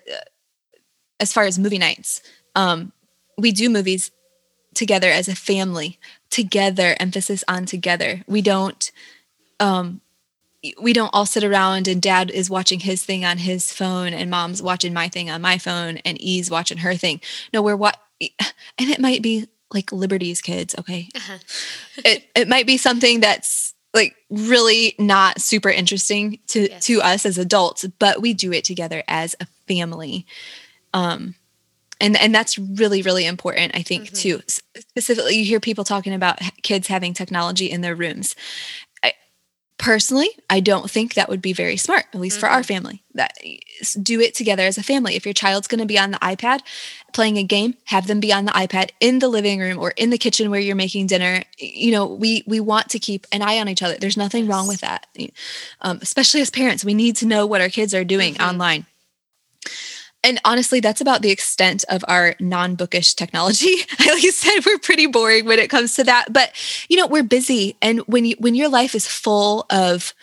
[1.24, 2.22] as far as movie nights,
[2.54, 2.92] um,
[3.38, 4.12] we do movies
[4.76, 5.98] together as a family,
[6.30, 8.24] together, emphasis on together.
[8.28, 8.92] We don't
[9.60, 10.02] um,
[10.82, 14.30] we don't all sit around and dad is watching his thing on his phone and
[14.30, 17.20] mom's watching my thing on my phone and E's watching her thing.
[17.54, 21.10] No, we're what and it might be like Liberty's kids, okay?
[21.16, 21.38] Uh-huh.
[22.06, 26.86] it it might be something that's like really not super interesting to yes.
[26.86, 30.26] to us as adults, but we do it together as a family.
[30.94, 31.36] Um,
[32.00, 34.16] and and that's really really important i think mm-hmm.
[34.16, 38.36] too specifically you hear people talking about kids having technology in their rooms
[39.84, 42.48] personally i don't think that would be very smart at least mm-hmm.
[42.48, 43.34] for our family that
[44.02, 45.16] do it together as a family.
[45.16, 46.62] If your child's going to be on the ipad
[47.14, 50.10] playing a game have them be on the ipad in the living room or in
[50.10, 51.44] the kitchen where you're making dinner.
[51.58, 53.96] You know we we want to keep an eye on each other.
[53.98, 55.08] There's nothing wrong with that.
[55.82, 58.50] Um, especially as parents we need to know what our kids are doing mm-hmm.
[58.50, 58.86] online
[60.24, 63.76] and honestly, that's about the extent of our non bookish technology.
[64.00, 66.32] I like you said, we're pretty boring when it comes to that.
[66.32, 66.52] But
[66.90, 70.14] you know, we're busy, and when you when your life is full of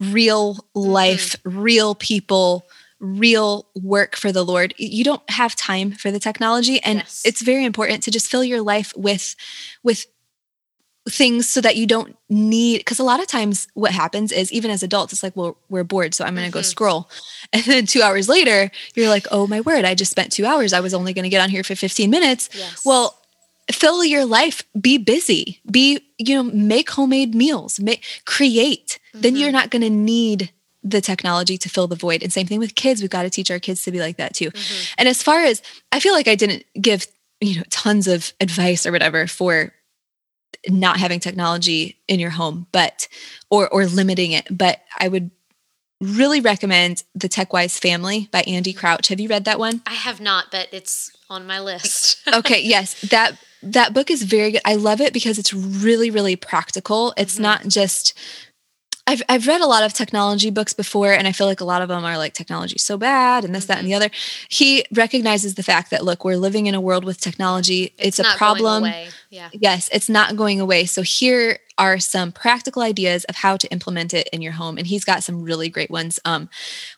[0.00, 1.60] real life, mm-hmm.
[1.60, 2.66] real people,
[2.98, 7.22] real work for the Lord, you don't have time for the technology, and yes.
[7.24, 9.36] it's very important to just fill your life with
[9.82, 10.06] with
[11.08, 14.70] things so that you don't need because a lot of times what happens is even
[14.70, 16.58] as adults it's like well we're bored so i'm going to mm-hmm.
[16.58, 17.08] go scroll
[17.52, 20.72] and then two hours later you're like oh my word i just spent two hours
[20.72, 22.84] i was only going to get on here for 15 minutes yes.
[22.84, 23.16] well
[23.70, 29.20] fill your life be busy be you know make homemade meals make create mm-hmm.
[29.20, 29.56] then you're mm-hmm.
[29.56, 30.50] not going to need
[30.82, 33.50] the technology to fill the void and same thing with kids we've got to teach
[33.50, 34.94] our kids to be like that too mm-hmm.
[34.98, 37.06] and as far as i feel like i didn't give
[37.40, 39.72] you know tons of advice or whatever for
[40.68, 43.08] not having technology in your home, but
[43.50, 44.46] or or limiting it.
[44.50, 45.30] But I would
[46.00, 49.08] really recommend The TechWise Family by Andy Crouch.
[49.08, 49.82] Have you read that one?
[49.86, 52.18] I have not, but it's on my list.
[52.32, 53.00] okay, yes.
[53.02, 54.62] That that book is very good.
[54.64, 57.14] I love it because it's really really practical.
[57.16, 57.42] It's mm-hmm.
[57.42, 58.16] not just
[59.08, 61.80] I've I've read a lot of technology books before, and I feel like a lot
[61.80, 63.68] of them are like technology so bad and this, mm-hmm.
[63.68, 64.10] that, and the other.
[64.48, 67.94] He recognizes the fact that look, we're living in a world with technology.
[67.98, 68.84] It's, it's a problem.
[69.30, 69.50] Yeah.
[69.52, 70.86] Yes, it's not going away.
[70.86, 74.86] So here are some practical ideas of how to implement it in your home, and
[74.86, 76.18] he's got some really great ones.
[76.24, 76.48] Um,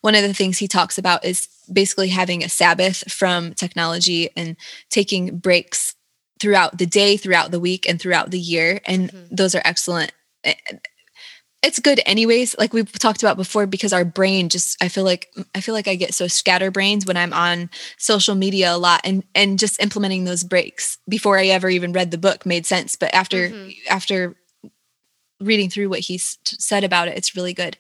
[0.01, 4.57] one of the things he talks about is basically having a Sabbath from technology and
[4.89, 5.95] taking breaks
[6.41, 8.81] throughout the day, throughout the week, and throughout the year.
[8.87, 9.35] And mm-hmm.
[9.35, 10.13] those are excellent
[10.45, 10.55] eh,
[11.63, 15.29] it's good anyways like we've talked about before because our brain just i feel like
[15.55, 19.25] i feel like i get so scatterbrained when i'm on social media a lot and
[19.35, 23.13] and just implementing those breaks before i ever even read the book made sense but
[23.13, 23.71] after mm-hmm.
[23.91, 24.37] after
[25.41, 27.77] reading through what he said about it it's really good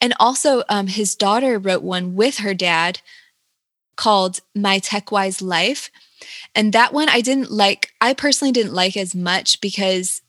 [0.00, 3.00] and also um, his daughter wrote one with her dad
[3.96, 5.90] called my tech wise life
[6.54, 10.20] and that one i didn't like i personally didn't like as much because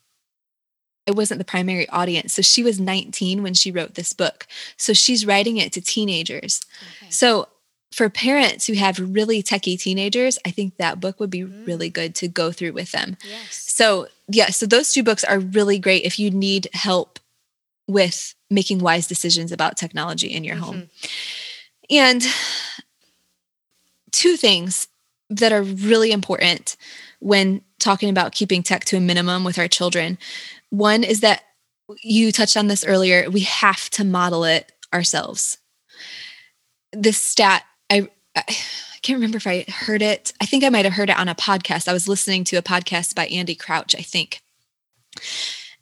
[1.08, 2.34] it wasn't the primary audience.
[2.34, 4.46] So she was 19 when she wrote this book.
[4.76, 6.62] So she's writing it to teenagers.
[7.02, 7.10] Okay.
[7.10, 7.48] So
[7.94, 11.66] for parents who have really techie teenagers, I think that book would be mm.
[11.66, 13.18] really good to go through with them.
[13.24, 13.56] Yes.
[13.56, 17.20] So, yeah, so those two books are really great if you need help
[17.88, 20.64] with making wise decisions about technology in your mm-hmm.
[20.66, 20.90] home.
[21.90, 22.26] And
[24.12, 24.90] two things
[25.30, 26.76] that are really important
[27.20, 30.18] when talking about keeping tech to a minimum with our children.
[30.70, 31.44] One is that
[32.04, 35.58] you touched on this earlier, we have to model it ourselves.
[36.92, 38.44] This stat, I, I
[39.02, 40.34] can't remember if I heard it.
[40.42, 41.88] I think I might have heard it on a podcast.
[41.88, 44.42] I was listening to a podcast by Andy Crouch, I think.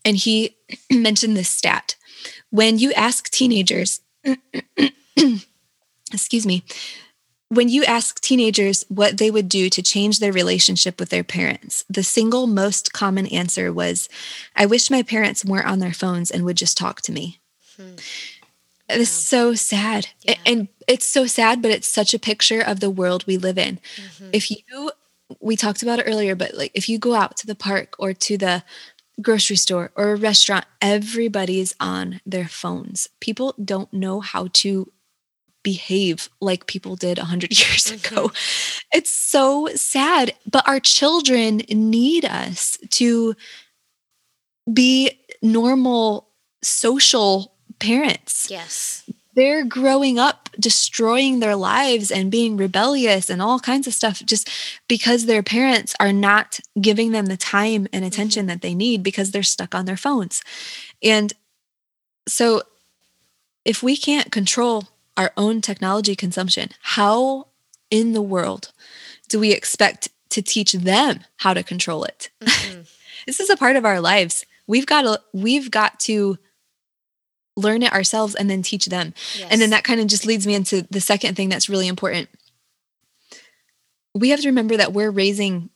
[0.03, 0.57] And he
[0.91, 1.95] mentioned this stat.
[2.49, 4.01] When you ask teenagers,
[6.13, 6.63] excuse me,
[7.55, 11.85] when you ask teenagers what they would do to change their relationship with their parents,
[11.89, 14.09] the single most common answer was,
[14.55, 17.39] I wish my parents weren't on their phones and would just talk to me.
[17.77, 17.95] Hmm.
[18.87, 20.07] It's so sad.
[20.23, 20.35] Yeah.
[20.45, 23.79] And it's so sad, but it's such a picture of the world we live in.
[23.95, 24.29] Mm-hmm.
[24.31, 24.91] If you,
[25.39, 28.13] we talked about it earlier, but like if you go out to the park or
[28.13, 28.63] to the
[29.21, 33.07] grocery store or a restaurant, everybody's on their phones.
[33.19, 34.91] People don't know how to
[35.65, 38.15] behave like people did 100 years mm-hmm.
[38.15, 38.31] ago.
[38.93, 43.35] It's so sad, but our children need us to
[44.71, 46.29] be normal
[46.63, 48.47] social parents.
[48.49, 49.09] Yes.
[49.33, 54.49] They're growing up destroying their lives and being rebellious and all kinds of stuff just
[54.87, 58.47] because their parents are not giving them the time and attention mm-hmm.
[58.47, 60.41] that they need because they're stuck on their phones.
[61.03, 61.33] And
[62.27, 62.61] so
[63.65, 64.85] if we can't control
[65.17, 67.47] our own technology consumption, how
[67.89, 68.71] in the world
[69.29, 72.29] do we expect to teach them how to control it?
[72.41, 72.81] Mm-hmm.
[73.25, 74.45] this is a part of our lives.
[74.67, 76.37] We've got to we've got to
[77.55, 79.13] learn it ourselves and then teach them.
[79.37, 79.47] Yes.
[79.49, 82.29] And then that kind of just leads me into the second thing that's really important.
[84.13, 85.69] We have to remember that we're raising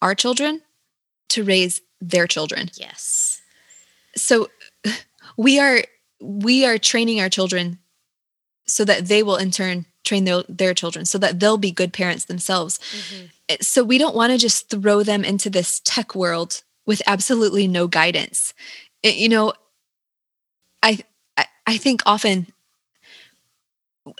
[0.00, 0.62] our children
[1.30, 2.70] to raise their children.
[2.74, 3.40] Yes.
[4.16, 4.48] So
[5.36, 5.82] we are
[6.20, 7.78] we are training our children
[8.66, 11.92] so that they will in turn train their, their children so that they'll be good
[11.92, 12.78] parents themselves.
[12.78, 13.54] Mm-hmm.
[13.60, 17.86] So we don't want to just throw them into this tech world with absolutely no
[17.86, 18.54] guidance.
[19.02, 19.52] It, you know,
[20.82, 20.98] I,
[21.36, 22.46] I I think often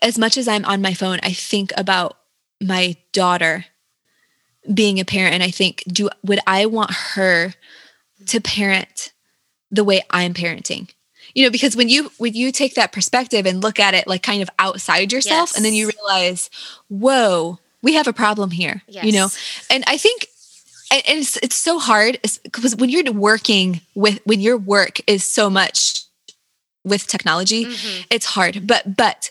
[0.02, 2.18] as much as I'm on my phone, I think about
[2.60, 3.66] my daughter
[4.72, 7.54] being a parent and I think do would I want her
[8.26, 9.12] to parent
[9.70, 10.90] the way I'm parenting?
[11.36, 14.22] You know because when you when you take that perspective and look at it like
[14.22, 15.56] kind of outside yourself yes.
[15.56, 16.50] and then you realize
[16.88, 19.04] whoa we have a problem here yes.
[19.04, 19.28] you know
[19.70, 20.26] and i think
[20.90, 25.48] and it's it's so hard because when you're working with when your work is so
[25.50, 26.02] much
[26.84, 28.02] with technology mm-hmm.
[28.10, 29.30] it's hard but but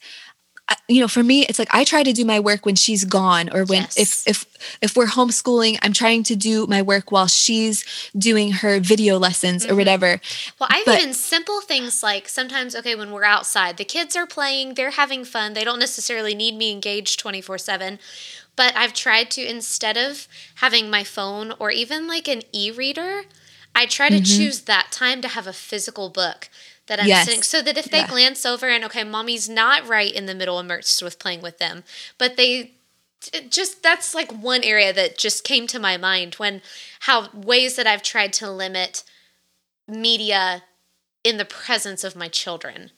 [0.88, 3.49] you know for me it's like i try to do my work when she's gone
[3.53, 3.97] or when yes.
[3.97, 7.84] if if if we're homeschooling i'm trying to do my work while she's
[8.18, 9.74] doing her video lessons mm-hmm.
[9.74, 10.20] or whatever
[10.59, 14.26] well i've but, even simple things like sometimes okay when we're outside the kids are
[14.26, 17.99] playing they're having fun they don't necessarily need me engaged 24 7
[18.55, 23.24] but i've tried to instead of having my phone or even like an e-reader
[23.76, 24.24] i try to mm-hmm.
[24.24, 26.49] choose that time to have a physical book
[26.88, 27.26] that I'm yes.
[27.26, 28.08] sitting so that if they yeah.
[28.08, 31.84] glance over and okay, mommy's not right in the middle immersed with playing with them,
[32.18, 32.76] but they
[33.50, 36.62] just that's like one area that just came to my mind when
[37.02, 39.04] how ways that I've tried to limit
[39.88, 40.64] media
[41.24, 42.92] in the presence of my children.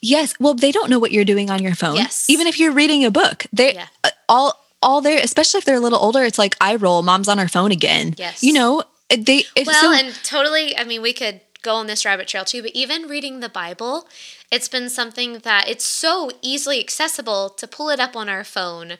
[0.00, 1.96] Yes, well they don't know what you're doing on your phone.
[1.96, 2.28] Yes.
[2.28, 3.46] Even if you're reading a book.
[3.52, 3.88] They yeah.
[4.04, 7.28] Uh, all all there especially if they're a little older it's like I roll mom's
[7.28, 8.14] on her phone again.
[8.16, 8.42] Yes.
[8.42, 12.04] You know, they it's Well, so, and totally I mean we could go on this
[12.04, 14.08] rabbit trail too, but even reading the Bible,
[14.50, 18.98] it's been something that it's so easily accessible to pull it up on our phone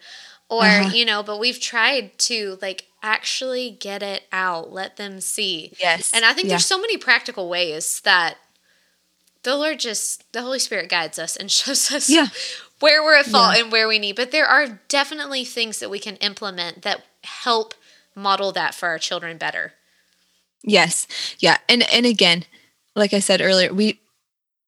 [0.48, 0.90] or, uh-huh.
[0.94, 5.72] you know, but we've tried to like actually get it out, let them see.
[5.80, 6.12] Yes.
[6.14, 6.50] And I think yeah.
[6.50, 8.36] there's so many practical ways that
[9.42, 12.28] the Lord just the Holy Spirit guides us and shows us yeah.
[12.80, 13.62] where we're at fault yeah.
[13.62, 14.16] and where we need.
[14.16, 17.74] But there are definitely things that we can implement that help
[18.14, 19.72] model that for our children better.
[20.64, 21.06] Yes.
[21.38, 21.58] Yeah.
[21.68, 22.44] And and again,
[22.94, 24.00] like I said earlier, we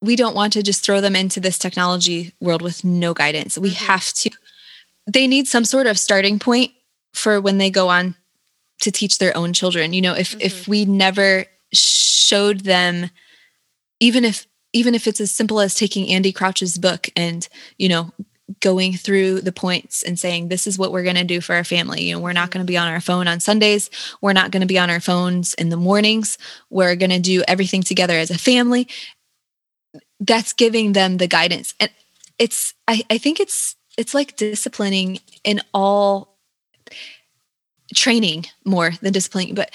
[0.02, 3.56] we don't want to just throw them into this technology world with no guidance.
[3.56, 3.86] We mm-hmm.
[3.86, 4.30] have to
[5.10, 6.72] they need some sort of starting point
[7.12, 8.16] for when they go on
[8.80, 9.92] to teach their own children.
[9.92, 10.40] You know, if mm-hmm.
[10.40, 13.10] if we never showed them
[14.00, 18.12] even if even if it's as simple as taking Andy Crouch's book and, you know,
[18.60, 21.64] going through the points and saying this is what we're going to do for our
[21.64, 22.02] family.
[22.02, 23.90] You know we're not going to be on our phone on sundays.
[24.20, 26.36] We're not going to be on our phones in the mornings.
[26.70, 28.88] We're going to do everything together as a family.
[30.20, 31.74] That's giving them the guidance.
[31.80, 31.90] And
[32.38, 36.38] it's I, I think it's it's like disciplining in all
[37.94, 39.70] training more than disciplining but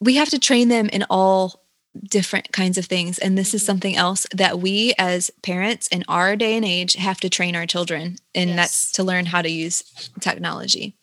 [0.00, 1.63] we have to train them in all
[2.02, 3.18] different kinds of things.
[3.18, 3.66] And this is mm-hmm.
[3.66, 7.66] something else that we as parents in our day and age have to train our
[7.66, 8.56] children, and yes.
[8.56, 9.82] that's to learn how to use
[10.20, 10.96] technology.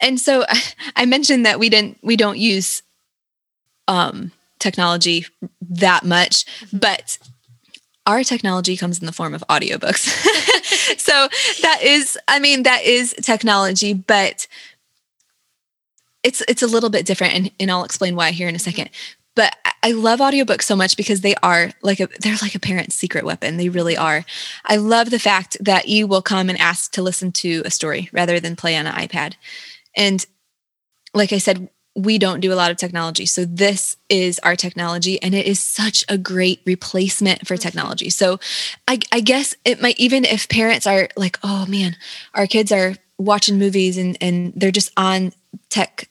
[0.00, 0.44] And so
[0.96, 2.82] I mentioned that we didn't we don't use
[3.88, 5.26] um technology
[5.60, 6.78] that much, mm-hmm.
[6.78, 7.18] but
[8.04, 10.08] our technology comes in the form of audiobooks.
[10.98, 11.28] so
[11.62, 14.46] that is I mean that is technology, but
[16.22, 18.88] it's it's a little bit different and, and I'll explain why here in a 2nd
[18.88, 18.88] mm-hmm.
[18.88, 18.90] But
[19.82, 23.24] I love audiobooks so much because they are like a they're like a parent's secret
[23.24, 23.56] weapon.
[23.56, 24.24] They really are.
[24.64, 28.08] I love the fact that you will come and ask to listen to a story
[28.12, 29.34] rather than play on an iPad.
[29.96, 30.24] And
[31.14, 33.26] like I said, we don't do a lot of technology.
[33.26, 37.62] So this is our technology and it is such a great replacement for mm-hmm.
[37.62, 38.08] technology.
[38.08, 38.40] So
[38.88, 41.96] I, I guess it might even if parents are like, oh man,
[42.34, 45.32] our kids are watching movies and, and they're just on
[45.68, 46.08] tech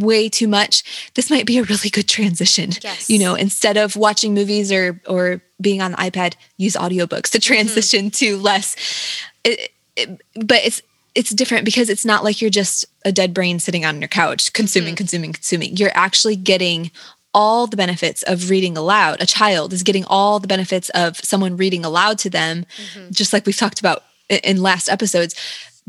[0.00, 3.08] way too much this might be a really good transition yes.
[3.08, 7.38] you know instead of watching movies or or being on the ipad use audiobooks to
[7.38, 7.54] mm-hmm.
[7.54, 8.36] transition mm-hmm.
[8.36, 8.76] to less
[9.44, 10.82] it, it, but it's
[11.14, 14.52] it's different because it's not like you're just a dead brain sitting on your couch
[14.52, 14.98] consuming mm-hmm.
[14.98, 16.90] consuming consuming you're actually getting
[17.34, 21.56] all the benefits of reading aloud a child is getting all the benefits of someone
[21.56, 23.10] reading aloud to them mm-hmm.
[23.10, 25.34] just like we've talked about in last episodes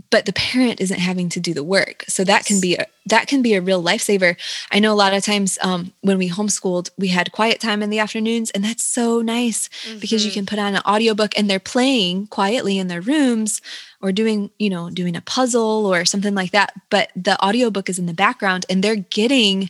[0.09, 3.27] but the parent isn't having to do the work so that can be a, that
[3.27, 4.35] can be a real lifesaver
[4.71, 7.89] i know a lot of times um, when we homeschooled we had quiet time in
[7.89, 9.99] the afternoons and that's so nice mm-hmm.
[9.99, 10.39] because you mm-hmm.
[10.39, 13.61] can put on an audiobook and they're playing quietly in their rooms
[14.01, 17.99] or doing you know doing a puzzle or something like that but the audiobook is
[17.99, 19.69] in the background and they're getting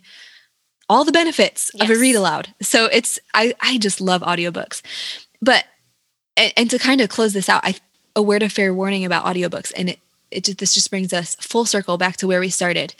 [0.90, 1.90] all the benefits yes.
[1.90, 4.82] of a read aloud so it's i i just love audiobooks
[5.42, 5.66] but
[6.36, 7.76] and, and to kind of close this out i
[8.16, 10.00] a word of fair warning about audiobooks and it
[10.36, 12.96] it just, this just brings us full circle back to where we started.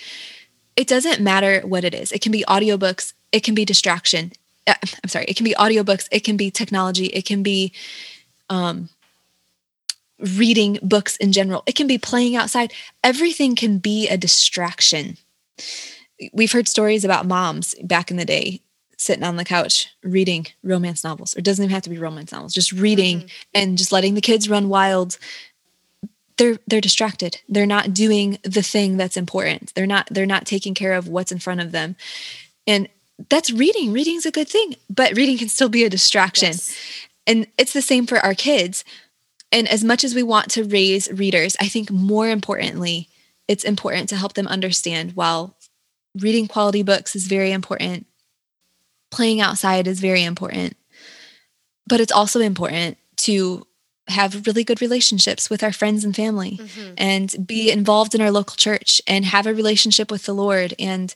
[0.76, 2.12] It doesn't matter what it is.
[2.12, 4.32] It can be audiobooks, it can be distraction.
[4.66, 7.74] Uh, I'm sorry, it can be audiobooks, it can be technology, it can be
[8.50, 8.90] um,
[10.20, 12.74] reading books in general, it can be playing outside.
[13.04, 15.18] Everything can be a distraction.
[16.32, 18.62] We've heard stories about moms back in the day
[18.98, 22.32] sitting on the couch reading romance novels, or it doesn't even have to be romance
[22.32, 23.28] novels, just reading mm-hmm.
[23.54, 25.18] and just letting the kids run wild
[26.38, 27.42] they're they're distracted.
[27.48, 29.74] They're not doing the thing that's important.
[29.76, 31.96] They're not they're not taking care of what's in front of them.
[32.66, 32.90] And
[33.30, 33.94] that's reading.
[33.94, 36.50] Reading's a good thing but reading can still be a distraction.
[36.50, 36.76] Yes.
[37.28, 38.84] and it's the same for our kids.
[39.52, 43.08] And as much as we want to raise readers i think more importantly
[43.48, 45.56] it's important to help them understand while
[46.20, 48.08] reading quality books is very important
[49.14, 50.76] playing outside is very important.
[51.88, 53.66] But it's also important to
[54.08, 56.94] have really good relationships with our friends and family mm-hmm.
[56.98, 61.16] and be involved in our local church and have a relationship with the Lord and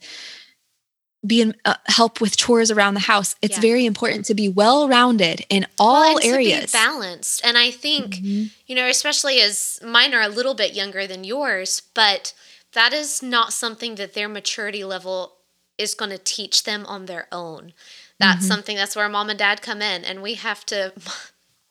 [1.25, 3.35] be in uh, help with chores around the house.
[3.41, 3.61] It's yeah.
[3.61, 6.71] very important to be well rounded in all well, areas.
[6.71, 7.43] balanced.
[7.43, 8.45] And I think, mm-hmm.
[8.65, 12.33] you know, especially as mine are a little bit younger than yours, but
[12.73, 15.33] that is not something that their maturity level
[15.77, 17.73] is going to teach them on their own.
[18.19, 18.47] That's mm-hmm.
[18.47, 20.93] something that's where mom and dad come in and we have to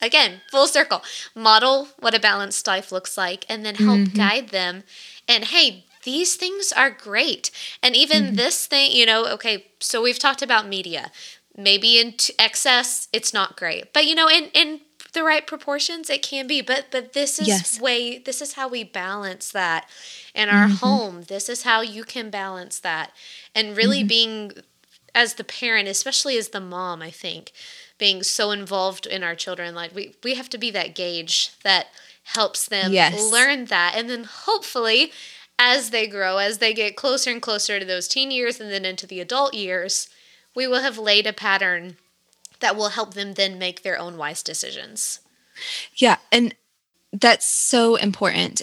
[0.00, 1.02] again, full circle,
[1.34, 4.16] model what a balanced life looks like and then help mm-hmm.
[4.16, 4.82] guide them.
[5.28, 7.50] And hey, these things are great.
[7.82, 8.34] And even mm-hmm.
[8.36, 11.10] this thing, you know, okay, so we've talked about media.
[11.56, 13.92] Maybe in t- excess, it's not great.
[13.92, 14.80] But you know, in in
[15.14, 16.60] the right proportions, it can be.
[16.60, 17.80] But but this is yes.
[17.80, 19.88] way this is how we balance that
[20.34, 20.76] in our mm-hmm.
[20.76, 21.22] home.
[21.28, 23.10] This is how you can balance that.
[23.54, 24.08] And really mm-hmm.
[24.08, 24.52] being
[25.14, 27.52] as the parent, especially as the mom, I think,
[27.98, 31.88] being so involved in our children, like we, we have to be that gauge that
[32.24, 33.32] helps them Yes.
[33.32, 33.94] learn that.
[33.96, 35.12] And then hopefully,
[35.58, 38.84] as they grow, as they get closer and closer to those teen years and then
[38.84, 40.08] into the adult years,
[40.54, 41.96] we will have laid a pattern
[42.60, 45.20] that will help them then make their own wise decisions.
[45.94, 46.54] Yeah, and
[47.12, 48.62] that's so important.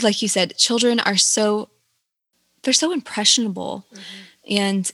[0.00, 1.70] Like you said, children are so
[2.62, 4.02] they're so impressionable mm-hmm.
[4.56, 4.92] and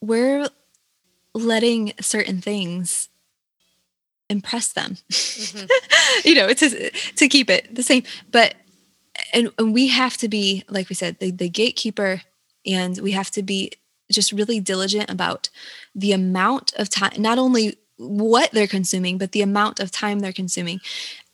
[0.00, 0.48] we're
[1.34, 3.08] letting certain things
[4.28, 4.96] impress them.
[5.10, 5.66] Mm-hmm.
[6.28, 8.04] you know, to to keep it the same.
[8.30, 8.54] But
[9.32, 12.22] and, and we have to be like we said, the, the gatekeeper
[12.66, 13.72] and we have to be
[14.10, 15.48] just really diligent about
[15.94, 20.32] the amount of time not only what they're consuming but the amount of time they're
[20.32, 20.80] consuming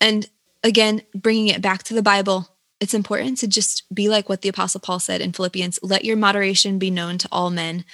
[0.01, 0.27] and
[0.63, 4.49] again bringing it back to the bible it's important to just be like what the
[4.49, 7.85] apostle paul said in philippians let your moderation be known to all men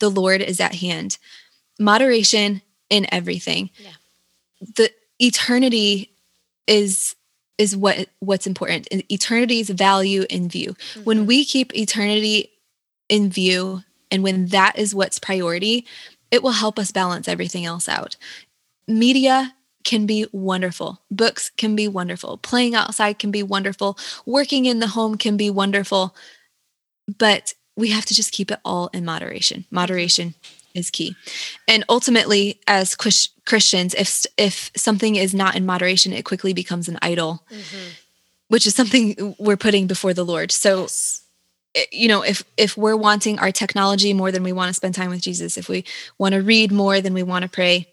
[0.00, 1.18] the lord is at hand
[1.82, 3.70] moderation in everything.
[3.78, 3.90] Yeah.
[4.76, 6.12] the eternity
[6.66, 7.16] is
[7.58, 8.88] is what what's important.
[9.10, 10.70] Eternity's value in view.
[10.70, 11.04] Mm-hmm.
[11.04, 12.50] When we keep eternity
[13.08, 15.86] in view and when that is what's priority
[16.32, 18.16] it will help us balance everything else out.
[18.88, 19.54] Media
[19.84, 21.02] can be wonderful.
[21.10, 22.38] Books can be wonderful.
[22.38, 23.98] Playing outside can be wonderful.
[24.24, 26.16] Working in the home can be wonderful.
[27.18, 29.60] But we have to just keep it all in moderation.
[29.60, 29.74] Mm-hmm.
[29.74, 30.34] Moderation
[30.74, 31.14] is key.
[31.68, 36.98] And ultimately as christians if if something is not in moderation it quickly becomes an
[37.02, 37.88] idol mm-hmm.
[38.48, 40.52] which is something we're putting before the lord.
[40.52, 40.86] So
[41.74, 44.94] eh, you know if if we're wanting our technology more than we want to spend
[44.94, 45.84] time with jesus if we
[46.18, 47.88] want to read more than we want to pray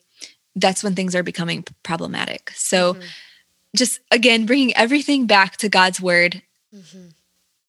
[0.56, 2.52] that's when things are becoming problematic.
[2.56, 3.04] So mm-hmm.
[3.76, 6.42] just again bringing everything back to god's word
[6.76, 7.08] mm-hmm.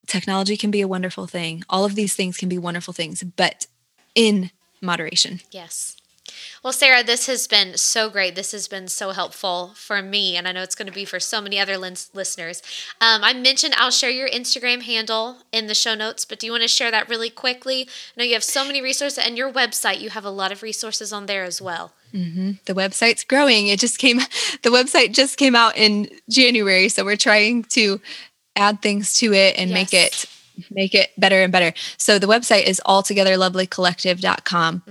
[0.07, 1.65] technology can be a wonderful thing.
[1.69, 3.67] All of these things can be wonderful things but
[4.15, 4.51] in
[4.81, 5.97] moderation Yes.
[6.63, 8.35] Well, Sarah, this has been so great.
[8.35, 11.19] This has been so helpful for me, and I know it's going to be for
[11.19, 12.63] so many other lins- listeners.
[13.01, 16.53] Um, I mentioned I'll share your Instagram handle in the show notes, but do you
[16.53, 17.83] want to share that really quickly?
[17.89, 20.63] I know you have so many resources, and your website, you have a lot of
[20.63, 21.93] resources on there as well.
[22.67, 24.17] the website's growing it just came
[24.63, 28.01] the website just came out in january so we're trying to
[28.57, 30.27] add things to it and make it
[30.71, 31.73] make it better and better.
[31.97, 34.83] So the website is altogetherlovelycollective.com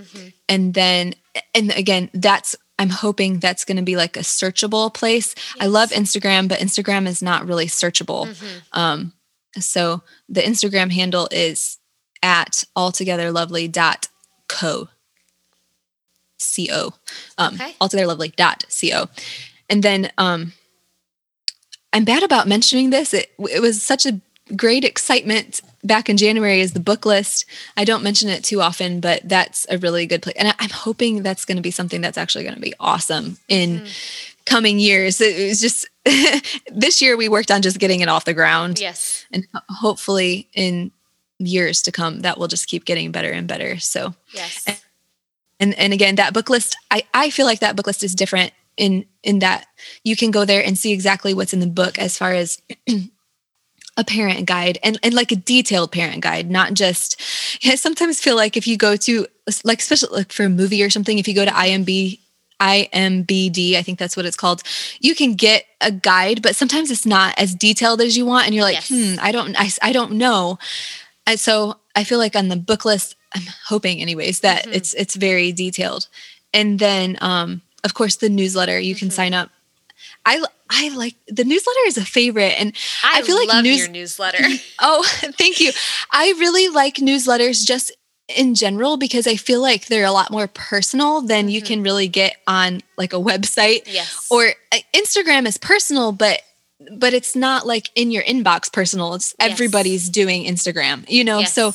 [0.48, 1.14] and then
[1.54, 5.36] and again that's i'm hoping that's going to be like a searchable place.
[5.60, 8.28] I love instagram but instagram is not really searchable.
[8.74, 9.14] Um
[9.60, 11.78] so the instagram handle is
[12.24, 14.90] at altogetherlovely.co
[16.48, 16.94] co.
[17.38, 17.76] Um Okay.
[17.82, 19.10] altogetherlovely.co
[19.70, 20.54] and then um
[21.94, 23.14] i'm bad about mentioning this.
[23.14, 24.20] It, it was such a
[24.56, 27.46] great excitement back in january is the book list.
[27.78, 30.70] I don't mention it too often but that's a really good place and I, i'm
[30.70, 33.88] hoping that's going to be something that's actually going to be awesome in mm-hmm.
[34.46, 35.22] coming years.
[35.22, 35.88] It was just
[36.72, 38.80] this year we worked on just getting it off the ground.
[38.80, 39.26] Yes.
[39.32, 40.92] and ho- hopefully in
[41.40, 43.80] years to come that will just keep getting better and better.
[43.80, 44.66] So Yes.
[45.60, 48.54] and and again that book list i i feel like that book list is different
[48.78, 49.68] in in that
[50.04, 52.62] you can go there and see exactly what's in the book as far as
[54.00, 57.20] a parent guide and, and like a detailed parent guide not just
[57.66, 59.28] i sometimes feel like if you go to
[59.66, 62.18] like especially like for a movie or something if you go to imb
[62.62, 64.64] IMBD, I think that's what it's called.
[65.00, 68.54] You can get a guide, but sometimes it's not as detailed as you want, and
[68.54, 68.90] you're like, Yes.
[68.90, 70.60] "Hmm, I don't, I, I don't know."
[71.26, 75.16] And so I feel like on the book list, I'm hoping, anyways, that it's it's
[75.16, 76.08] very detailed.
[76.54, 79.52] And then, um, of course, the newsletter you can sign up.
[80.26, 83.80] I I like the newsletter is a favorite, and I, I, feel like news.
[83.80, 84.44] your newsletter.
[84.82, 85.04] Oh,
[85.38, 85.72] thank you.
[86.12, 87.92] I really like newsletters just
[88.36, 92.08] in general because I feel like they're a lot more personal than you can really
[92.08, 93.84] get on like a website.
[93.88, 94.28] Yes.
[94.30, 96.42] Or uh, Instagram is personal, but
[96.96, 99.16] but it's not like in your inbox personal.
[99.16, 99.52] It's Yes.
[99.52, 101.44] everybody's doing Instagram, you know.
[101.44, 101.74] So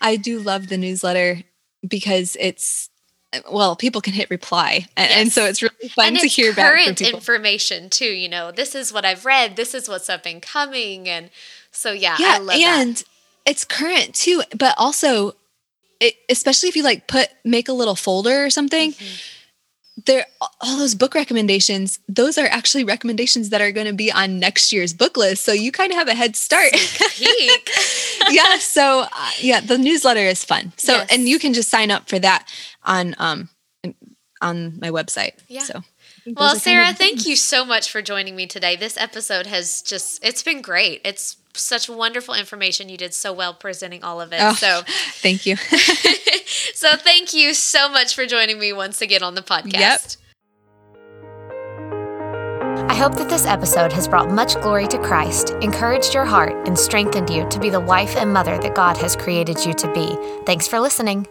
[0.00, 1.42] I do love the newsletter
[1.86, 2.88] because it's
[3.50, 6.84] well, people can hit reply, and, and so it's really fun and to hear back
[6.84, 7.14] from people.
[7.18, 8.06] information too.
[8.06, 9.56] You know, this is what I've read.
[9.56, 11.30] This is what's up and coming, and
[11.70, 12.80] so yeah, yeah I love that.
[12.86, 13.04] and
[13.46, 15.32] it's current too but also
[16.00, 19.30] it, especially if you like put make a little folder or something Mm-hmm.
[20.06, 20.26] There
[20.60, 24.72] all those book recommendations those are actually recommendations that are going to be on next
[24.72, 26.72] year's book list so you kind of have a head start
[28.30, 31.08] yeah so uh, yeah the newsletter is fun so Yes.
[31.10, 32.48] and you can just sign up for that
[32.84, 33.48] on um
[34.40, 35.60] on my website Yeah.
[35.62, 35.82] so
[36.26, 38.76] Well, are kind Sarah, of- thank you so much for joining me today.
[38.76, 41.00] This episode has just it's been great.
[41.04, 42.88] It's such wonderful information.
[42.88, 44.40] You did so well presenting all of it.
[44.40, 45.56] Oh, so thank you.
[46.74, 49.72] so thank you so much for joining me once again on the podcast.
[49.72, 50.00] Yep.
[52.90, 56.78] I hope that this episode has brought much glory to Christ, encouraged your heart, and
[56.78, 60.16] strengthened you to be the wife and mother that God has created you to be.
[60.44, 61.26] Thanks for listening.